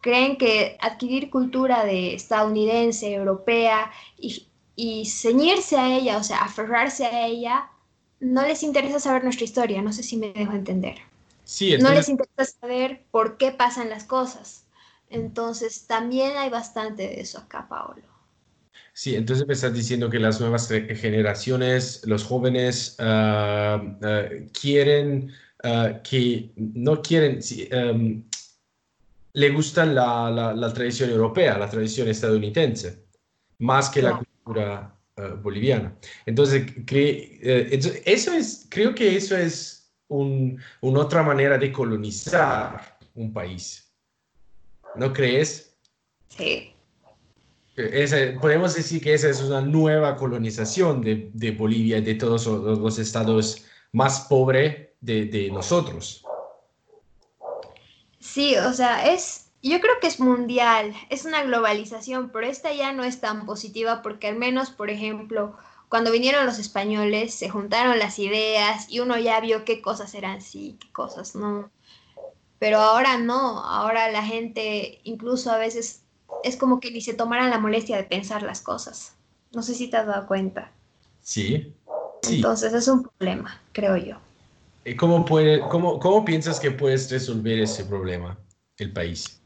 creen 0.00 0.36
que 0.38 0.78
adquirir 0.80 1.30
cultura 1.30 1.84
de 1.84 2.14
estadounidense, 2.14 3.12
europea 3.12 3.92
y, 4.18 4.48
y 4.76 5.06
ceñirse 5.06 5.76
a 5.76 5.94
ella, 5.94 6.18
o 6.18 6.24
sea, 6.24 6.38
aferrarse 6.38 7.04
a 7.06 7.26
ella, 7.26 7.70
no 8.20 8.42
les 8.42 8.62
interesa 8.62 9.00
saber 9.00 9.24
nuestra 9.24 9.44
historia, 9.44 9.82
no 9.82 9.92
sé 9.92 10.02
si 10.02 10.16
me 10.16 10.32
dejo 10.32 10.52
entender. 10.52 10.96
Sí, 11.44 11.76
no 11.78 11.90
les 11.90 12.08
interesa 12.08 12.56
saber 12.60 13.04
por 13.10 13.36
qué 13.36 13.50
pasan 13.50 13.90
las 13.90 14.04
cosas. 14.04 14.64
Entonces, 15.10 15.86
también 15.86 16.36
hay 16.36 16.48
bastante 16.48 17.02
de 17.02 17.20
eso 17.20 17.38
acá, 17.38 17.68
Paolo. 17.68 18.02
Sí, 18.94 19.14
entonces 19.14 19.46
me 19.46 19.54
estás 19.54 19.74
diciendo 19.74 20.10
que 20.10 20.18
las 20.18 20.40
nuevas 20.40 20.68
generaciones, 20.68 22.02
los 22.06 22.24
jóvenes, 22.24 22.96
ah, 22.98 23.82
ah, 24.02 24.24
quieren 24.58 25.32
ah, 25.64 26.00
que 26.02 26.52
no 26.56 27.00
quieren, 27.00 27.40
em, 27.70 28.22
le 29.32 29.50
gustan 29.50 29.94
la, 29.94 30.30
la, 30.54 30.72
tradición 30.74 31.10
europea, 31.10 31.56
la 31.56 31.70
tradición 31.70 32.08
estadounidense, 32.08 33.06
más 33.58 33.88
que 33.88 34.02
la 34.02 34.22
cultura 34.42 34.94
boliviana. 35.42 35.94
Entonces, 36.26 36.66
eh, 36.90 38.02
eso 38.04 38.32
es, 38.32 38.66
creo 38.68 38.94
que 38.94 39.16
eso 39.16 39.36
es 39.36 39.92
una 40.08 41.00
otra 41.00 41.22
manera 41.22 41.58
de 41.58 41.72
colonizar 41.72 42.98
un 43.14 43.32
país. 43.32 43.92
¿No 44.94 45.12
crees? 45.12 45.74
Sí. 46.28 46.74
podemos 48.40 48.74
decir 48.74 49.02
que 49.02 49.14
esa 49.14 49.30
es 49.30 49.40
una 49.40 49.60
nueva 49.60 50.16
colonización 50.16 51.00
de, 51.00 51.30
de 51.32 51.50
Bolivia 51.52 51.98
y 51.98 52.02
de 52.02 52.14
todos 52.14 52.46
los, 52.46 52.98
estados 52.98 53.64
más 53.92 54.26
pobres 54.28 54.88
de, 55.00 55.26
de, 55.26 55.50
nosotros. 55.50 56.24
Sí, 58.18 58.56
o 58.56 58.72
sea, 58.72 59.12
es, 59.12 59.41
yo 59.70 59.80
creo 59.80 59.94
que 60.00 60.08
es 60.08 60.18
mundial, 60.18 60.92
es 61.08 61.24
una 61.24 61.44
globalización, 61.44 62.30
pero 62.30 62.46
esta 62.46 62.72
ya 62.72 62.92
no 62.92 63.04
es 63.04 63.20
tan 63.20 63.46
positiva 63.46 64.02
porque 64.02 64.26
al 64.26 64.36
menos, 64.36 64.70
por 64.70 64.90
ejemplo, 64.90 65.56
cuando 65.88 66.10
vinieron 66.10 66.46
los 66.46 66.58
españoles, 66.58 67.34
se 67.34 67.48
juntaron 67.48 67.98
las 67.98 68.18
ideas 68.18 68.86
y 68.88 69.00
uno 69.00 69.18
ya 69.18 69.38
vio 69.40 69.64
qué 69.64 69.82
cosas 69.82 70.14
eran 70.14 70.40
sí, 70.40 70.78
qué 70.80 70.90
cosas 70.90 71.34
no. 71.36 71.70
Pero 72.58 72.78
ahora 72.78 73.18
no, 73.18 73.60
ahora 73.64 74.10
la 74.10 74.24
gente 74.24 75.00
incluso 75.04 75.50
a 75.50 75.58
veces 75.58 76.02
es 76.42 76.56
como 76.56 76.80
que 76.80 76.90
ni 76.90 77.00
se 77.00 77.14
tomaran 77.14 77.50
la 77.50 77.58
molestia 77.58 77.96
de 77.96 78.04
pensar 78.04 78.42
las 78.42 78.62
cosas. 78.62 79.14
No 79.52 79.62
sé 79.62 79.74
si 79.74 79.88
te 79.88 79.98
has 79.98 80.06
dado 80.06 80.26
cuenta. 80.26 80.72
Sí. 81.20 81.72
Entonces 82.28 82.72
es 82.72 82.88
un 82.88 83.02
problema, 83.02 83.60
creo 83.72 83.96
yo. 83.96 84.16
¿Y 84.84 84.96
cómo, 84.96 85.24
puede, 85.24 85.60
cómo, 85.68 86.00
cómo 86.00 86.24
piensas 86.24 86.58
que 86.58 86.70
puedes 86.70 87.10
resolver 87.10 87.60
ese 87.60 87.84
problema, 87.84 88.38
el 88.78 88.92
país? 88.92 89.41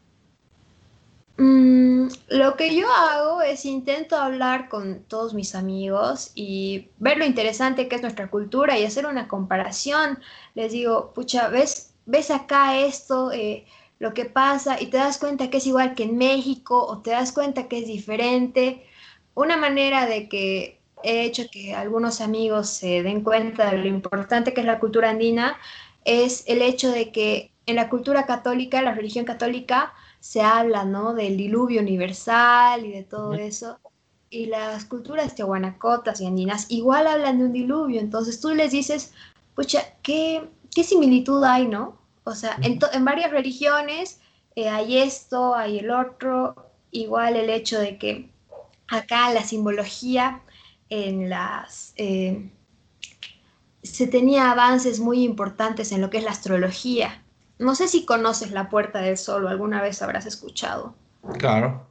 Mm, 1.38 2.09
lo 2.29 2.57
que 2.57 2.75
yo 2.75 2.90
hago 2.90 3.42
es 3.42 3.66
intento 3.66 4.16
hablar 4.16 4.68
con 4.70 5.03
todos 5.05 5.35
mis 5.35 5.55
amigos 5.55 6.33
y 6.35 6.88
ver 6.99 7.18
lo 7.18 7.27
interesante 7.27 7.88
que 7.88 7.96
es 7.96 8.03
nuestra 8.03 8.31
cultura 8.31 8.79
y 8.79 8.85
hacer 8.85 9.07
una 9.07 9.29
comparación. 9.29 10.18
Les 10.55 10.72
digo, 10.72 11.12
pucha, 11.14 11.49
¿ves? 11.49 11.94
ves 12.07 12.31
acá 12.31 12.79
esto, 12.79 13.33
eh, 13.33 13.66
lo 13.99 14.14
que 14.14 14.25
pasa, 14.27 14.81
y 14.81 14.87
te 14.87 14.99
das 14.99 15.18
cuenta 15.18 15.51
que 15.51 15.59
es 15.59 15.66
igual 15.66 15.94
que 15.94 16.05
en 16.05 16.16
México 16.18 16.85
o 16.87 17.03
te 17.03 17.11
das 17.11 17.33
cuenta 17.33 17.68
que 17.68 17.79
es 17.81 17.87
diferente. 17.87 18.87
Una 19.35 19.57
manera 19.57 20.07
de 20.07 20.29
que 20.29 20.81
he 21.03 21.25
hecho 21.25 21.44
que 21.51 21.75
algunos 21.75 22.20
amigos 22.20 22.68
se 22.70 23.03
den 23.03 23.22
cuenta 23.22 23.70
de 23.70 23.79
lo 23.79 23.88
importante 23.88 24.55
que 24.55 24.61
es 24.61 24.66
la 24.66 24.81
cultura 24.81 25.11
andina 25.11 25.59
es 26.05 26.44
el 26.46 26.62
hecho 26.62 26.90
de 26.90 27.12
que 27.12 27.53
en 27.66 27.77
la 27.77 27.88
cultura 27.90 28.27
católica, 28.27 28.81
la 28.83 28.94
religión 28.94 29.25
católica, 29.25 29.92
se 30.20 30.42
habla, 30.42 30.85
¿no? 30.85 31.14
Del 31.14 31.37
diluvio 31.37 31.81
universal 31.81 32.85
y 32.85 32.92
de 32.92 33.05
todo 33.05 33.35
eso. 33.35 33.79
Y 34.31 34.46
las 34.46 34.85
culturas 34.85 35.35
tehuanacotas 35.35 36.20
y 36.20 36.26
andinas 36.26 36.66
igual 36.68 37.07
hablan 37.07 37.38
de 37.38 37.44
un 37.44 37.52
diluvio. 37.52 38.00
Entonces 38.00 38.40
tú 38.40 38.55
les 38.55 38.72
dices, 38.72 39.12
pucha, 39.55 39.83
¿qué, 40.02 40.48
qué 40.74 40.85
similitud 40.85 41.42
hay, 41.44 41.68
¿no? 41.68 41.98
O 42.24 42.35
sea, 42.35 42.59
en, 42.62 43.05
varias 43.05 43.31
religiones 43.31 44.20
eh, 44.57 44.68
hay 44.68 44.98
esto, 44.98 45.55
hay 45.55 45.79
el 45.79 45.90
otro, 45.92 46.57
igual 46.90 47.37
el 47.37 47.50
hecho 47.50 47.79
de 47.79 47.98
que 47.98 48.31
acá 48.88 49.33
la 49.33 49.44
simbología 49.44 50.42
en 50.88 51.31
las... 51.31 51.92
Eh, 51.96 52.50
se 53.83 54.09
tenía 54.09 54.50
avances 54.50 54.98
muy 54.98 55.22
importantes 55.22 55.92
en 55.92 56.00
lo 56.00 56.11
que 56.11 56.18
es 56.18 56.24
la 56.24 56.33
astrología. 56.33 57.22
No 57.58 57.74
sé 57.74 57.88
si 57.88 58.04
conoces 58.04 58.50
la 58.50 58.68
Puerta 58.68 59.00
del 59.00 59.16
Sol 59.16 59.44
o 59.44 59.48
alguna 59.48 59.82
vez 59.82 60.02
habrás 60.02 60.26
escuchado. 60.26 60.94
Claro. 61.38 61.86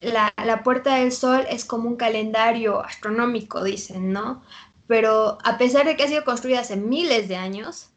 La, 0.00 0.32
la, 0.44 0.62
Puerta 0.62 0.96
del 0.96 1.12
Sol 1.12 1.46
es 1.48 1.64
como 1.64 1.88
un 1.88 1.96
calendario 1.96 2.80
astronómico, 2.80 3.62
dicen, 3.62 4.12
¿no? 4.12 4.42
Pero 4.86 5.38
a 5.44 5.58
pesar 5.58 5.86
de 5.86 5.96
que 5.96 6.04
ha 6.04 6.08
sido 6.08 6.24
construida 6.24 6.60
hace 6.60 6.76
miles 6.76 7.28
de 7.28 7.36
años, 7.36 7.92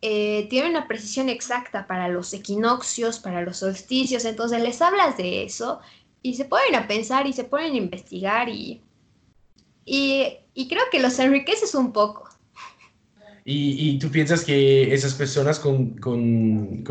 eh, 0.00 0.46
tiene 0.48 0.70
una 0.70 0.86
precisión 0.86 1.28
exacta 1.28 1.88
para 1.88 2.08
los 2.08 2.32
equinoccios, 2.32 3.18
para 3.18 3.42
los 3.42 3.58
solsticios, 3.58 4.24
entonces 4.24 4.62
les 4.62 4.80
hablas 4.80 5.16
de 5.16 5.42
eso 5.42 5.80
y 6.22 6.34
se 6.34 6.44
ponen 6.44 6.76
a 6.76 6.86
pensar 6.86 7.26
y 7.26 7.32
se 7.32 7.42
ponen 7.42 7.72
a 7.72 7.78
investigar 7.78 8.48
y, 8.48 8.80
y, 9.84 10.68
creo 10.68 10.84
que 10.92 11.00
los 11.00 11.18
enriqueces 11.18 11.74
un 11.74 11.92
poco. 11.92 12.27
¿Y, 13.50 13.98
tú 13.98 14.10
piensas 14.10 14.44
que 14.44 14.92
esas 14.92 15.14
personas 15.14 15.58
con, 15.58 15.96
con, 15.96 16.82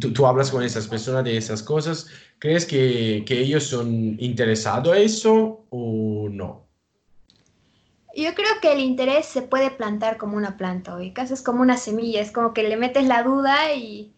tú, 0.00 0.26
hablas 0.26 0.50
con 0.50 0.62
esas 0.62 0.86
personas 0.86 1.22
de 1.22 1.36
esas 1.36 1.62
cosas, 1.62 2.06
crees 2.38 2.64
que, 2.64 3.24
que 3.26 3.38
ellos 3.38 3.64
son 3.64 4.16
interesados 4.18 4.90
a 4.90 4.98
eso 4.98 5.66
o 5.68 6.30
no? 6.30 6.66
Yo 8.16 8.34
creo 8.34 8.48
que 8.62 8.72
el 8.72 8.80
interés 8.80 9.26
se 9.26 9.42
puede 9.42 9.70
plantar 9.70 10.16
como 10.16 10.38
una 10.38 10.56
planta, 10.56 10.96
casi 11.12 11.34
Es 11.34 11.42
como 11.42 11.60
una 11.60 11.76
semilla, 11.76 12.22
es 12.22 12.32
como 12.32 12.54
que 12.54 12.62
le 12.62 12.78
metes 12.78 13.04
la 13.04 13.22
duda 13.22 13.74
y, 13.74 14.14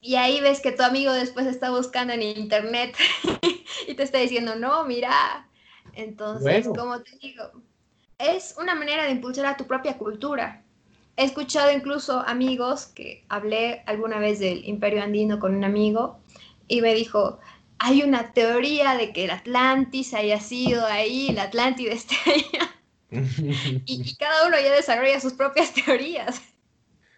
y 0.00 0.14
ahí 0.14 0.40
ves 0.40 0.60
que 0.60 0.70
tu 0.70 0.84
amigo 0.84 1.12
después 1.12 1.46
está 1.46 1.70
buscando 1.70 2.12
en 2.12 2.22
internet 2.22 2.94
y 3.88 3.94
te 3.94 4.04
está 4.04 4.18
diciendo, 4.18 4.54
no, 4.54 4.84
mira. 4.84 5.48
Entonces, 5.94 6.68
como 6.68 7.00
te 7.00 7.18
digo, 7.20 7.42
es 8.18 8.54
una 8.56 8.76
manera 8.76 9.02
de 9.06 9.10
impulsar 9.10 9.46
a 9.46 9.56
tu 9.56 9.66
propia 9.66 9.98
cultura. 9.98 10.62
He 11.16 11.24
escuchado 11.24 11.70
incluso 11.70 12.20
amigos 12.20 12.86
que 12.86 13.24
hablé 13.28 13.82
alguna 13.86 14.18
vez 14.18 14.38
del 14.38 14.66
imperio 14.66 15.02
andino 15.02 15.38
con 15.38 15.54
un 15.54 15.64
amigo 15.64 16.18
y 16.68 16.80
me 16.80 16.94
dijo, 16.94 17.38
hay 17.78 18.02
una 18.02 18.32
teoría 18.32 18.96
de 18.96 19.12
que 19.12 19.24
el 19.24 19.30
Atlantis 19.30 20.14
haya 20.14 20.40
sido 20.40 20.86
ahí, 20.86 21.28
el 21.28 21.38
Atlántida 21.38 21.92
esté 21.92 22.16
allá 22.26 22.72
y, 23.84 24.16
cada 24.16 24.46
uno 24.46 24.56
ya 24.58 24.72
desarrolla 24.72 25.20
sus 25.20 25.34
propias 25.34 25.74
teorías. 25.74 26.40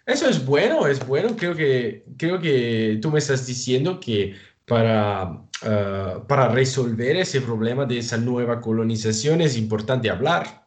Eso 0.07 0.28
es 0.28 0.44
bueno, 0.44 0.87
es 0.88 1.07
bueno. 1.07 1.37
Creo 1.37 1.54
que, 1.54 2.04
creo 2.18 2.40
que 2.40 2.98
tú 3.00 3.11
me 3.12 3.20
estás 3.20 3.46
diciendo 3.46 4.00
que 4.00 4.35
para, 4.66 5.22
ah, 5.62 6.24
para 6.26 6.48
resolver 6.48 7.16
ese 7.16 7.40
problema 7.40 7.87
de 7.87 7.98
esa 7.98 8.16
nueva 8.16 8.61
colonización 8.61 9.40
es 9.40 9.57
importante 9.57 10.11
hablar 10.11 10.63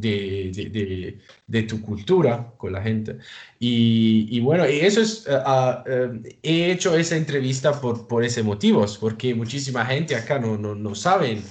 de, 0.00 0.50
de, 0.54 1.18
de, 1.46 1.62
tu 1.64 1.80
cultura 1.82 2.52
con 2.56 2.72
la 2.72 2.82
gente. 2.82 3.18
Y, 3.58 4.28
y 4.30 4.40
bueno, 4.40 4.64
eso 4.64 5.00
es, 5.00 5.26
ah, 5.28 5.84
ah, 5.86 6.10
he 6.42 6.72
hecho 6.72 6.96
esa 6.96 7.16
entrevista 7.16 7.80
por, 7.80 8.06
por 8.08 8.24
ese 8.24 8.42
motivo, 8.42 8.84
porque 9.00 9.34
muchísima 9.34 9.84
gente 9.86 10.14
acá 10.16 10.38
no, 10.38 10.56
no, 10.56 10.74
no 10.74 10.94
saben 10.94 11.42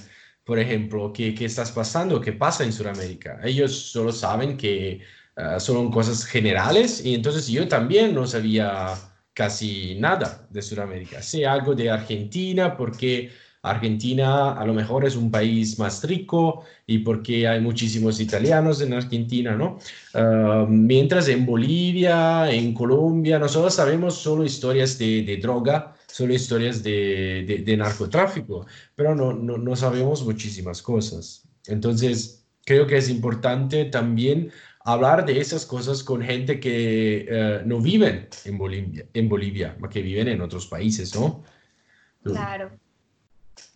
por 0.50 0.58
ejemplo, 0.58 1.12
qué, 1.12 1.32
qué 1.32 1.44
estás 1.44 1.70
pasando, 1.70 2.20
qué 2.20 2.32
pasa 2.32 2.64
en 2.64 2.72
Sudamérica. 2.72 3.38
Ellos 3.44 3.72
solo 3.92 4.10
saben 4.10 4.56
que 4.56 5.00
uh, 5.36 5.60
son 5.60 5.92
cosas 5.92 6.24
generales 6.24 7.04
y 7.04 7.14
entonces 7.14 7.46
yo 7.46 7.68
también 7.68 8.14
no 8.14 8.26
sabía 8.26 8.94
casi 9.32 9.94
nada 10.00 10.48
de 10.50 10.60
Sudamérica. 10.60 11.22
Sé 11.22 11.46
algo 11.46 11.74
de 11.76 11.90
Argentina 11.90 12.76
porque 12.76 13.30
Argentina 13.62 14.52
a 14.52 14.64
lo 14.64 14.72
mejor 14.72 15.04
es 15.04 15.16
un 15.16 15.30
país 15.30 15.78
más 15.78 16.02
rico 16.04 16.64
y 16.86 16.98
porque 16.98 17.46
hay 17.46 17.60
muchísimos 17.60 18.18
italianos 18.20 18.80
en 18.80 18.94
Argentina, 18.94 19.54
¿no? 19.54 19.78
Mientras 20.68 21.28
en 21.28 21.44
Bolivia, 21.44 22.50
en 22.50 22.72
Colombia, 22.72 23.38
nosotros 23.38 23.74
sabemos 23.74 24.14
solo 24.14 24.44
historias 24.44 24.98
de, 24.98 25.22
de 25.22 25.36
droga, 25.36 25.94
solo 26.06 26.32
historias 26.34 26.82
de, 26.82 27.62
de, 27.64 27.76
narcotráfico, 27.76 28.66
pero 28.94 29.14
no, 29.14 29.32
no, 29.32 29.58
no, 29.58 29.76
sabemos 29.76 30.24
muchísimas 30.24 30.82
cosas. 30.82 31.46
Entonces, 31.66 32.46
creo 32.64 32.86
que 32.86 32.96
es 32.96 33.08
importante 33.08 33.84
también 33.84 34.50
hablar 34.84 35.24
de 35.26 35.38
esas 35.38 35.66
cosas 35.66 36.02
con 36.02 36.22
gente 36.22 36.58
que 36.58 37.28
uh, 37.30 37.68
no 37.68 37.80
viven 37.80 38.28
en 38.44 38.58
Bolivia, 38.58 39.06
en 39.12 39.28
Bolivia, 39.28 39.76
que 39.90 40.02
viven 40.02 40.28
en 40.28 40.40
otros 40.40 40.66
países, 40.66 41.14
¿no? 41.14 41.44
Claro. 42.22 42.70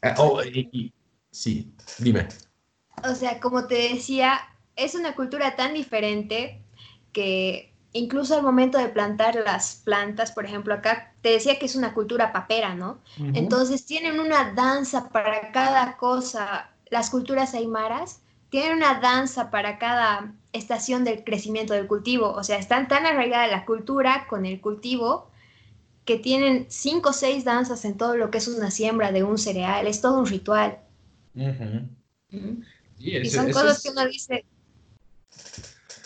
Eh, 0.03 0.14
oh, 0.18 0.42
y, 0.42 0.68
y, 0.73 0.92
sí, 1.31 1.73
dime. 1.99 2.29
O 3.09 3.14
sea, 3.14 3.40
como 3.40 3.66
te 3.66 3.75
decía, 3.94 4.40
es 4.77 4.94
una 4.94 5.14
cultura 5.14 5.57
tan 5.57 5.75
diferente 5.75 6.62
que 7.12 7.73
incluso 7.92 8.35
al 8.35 8.42
momento 8.42 8.77
de 8.79 8.88
plantar 8.88 9.37
las 9.37 9.77
plantas, 9.85 10.33
por 10.33 10.44
ejemplo, 10.44 10.75
acá 10.75 11.14
te 11.23 11.31
decía 11.31 11.59
que 11.59 11.66
es 11.66 11.77
una 11.77 11.94
cultura 11.94 12.33
papera, 12.33 12.75
¿no? 12.75 12.99
Uh 13.18 13.23
-huh. 13.23 13.38
Entonces 13.38 13.87
tienen 13.87 14.20
una 14.20 14.53
danza 14.53 15.09
para 15.11 15.53
cada 15.53 15.97
cosa. 15.97 16.70
Las 16.90 17.11
culturas 17.11 17.55
aymaras 17.55 18.20
tienen 18.51 18.77
una 18.77 19.01
danza 19.01 19.51
para 19.51 19.79
cada 19.79 20.33
estación 20.53 21.05
del 21.05 21.25
crecimiento 21.25 21.73
del 21.73 21.87
cultivo. 21.87 22.31
O 22.33 22.42
sea, 22.42 22.59
están 22.59 22.88
tan 22.88 23.07
arraigadas 23.07 23.51
la 23.51 23.64
cultura 23.64 24.27
con 24.29 24.44
el 24.44 24.61
cultivo 24.61 25.31
que 26.05 26.19
tienen 26.19 26.67
cinco 26.69 27.11
o 27.11 27.12
seis 27.12 27.45
danzas 27.45 27.85
en 27.85 27.97
todo 27.97 28.17
lo 28.17 28.31
que 28.31 28.38
es 28.38 28.49
una 28.49 28.71
siembra 28.71 29.12
de 29.12 29.23
un 29.23 29.38
cereal, 29.38 29.87
es 29.87 30.01
todo 30.01 30.19
un 30.19 30.27
ritual. 30.27 30.79
Uh 31.35 31.40
-huh. 31.40 31.88
Uh 32.33 32.37
-huh. 32.37 32.64
Y, 32.99 33.17
y 33.19 33.31
son 33.31 33.51
cosas 33.51 33.79
es... 33.79 33.83
que 33.83 33.90
uno 33.90 34.07
dice... 34.07 34.45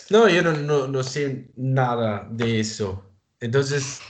No, 0.09 0.27
yo 0.27 0.41
no, 0.41 0.53
no, 0.53 0.87
no 0.87 1.03
sé 1.03 1.51
nada 1.55 2.27
de 2.31 2.59
eso. 2.59 3.05
Entonces, 3.39 4.01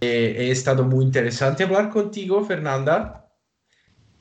eh, 0.00 0.36
he 0.38 0.50
estado 0.50 0.84
muy 0.84 1.04
interesante 1.04 1.64
hablar 1.64 1.90
contigo, 1.90 2.44
Fernanda. 2.44 3.28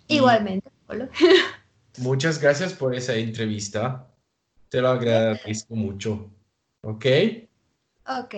Igualmente, 0.07 0.69
Polo. 0.87 1.07
Muchas 1.99 2.41
gracias 2.41 2.73
por 2.73 2.95
esa 2.95 3.15
entrevista. 3.15 4.07
Te 4.69 4.81
lo 4.81 4.89
agradezco 4.89 5.75
mucho. 5.75 6.29
¿Ok? 6.81 7.05
Ok. 8.05 8.35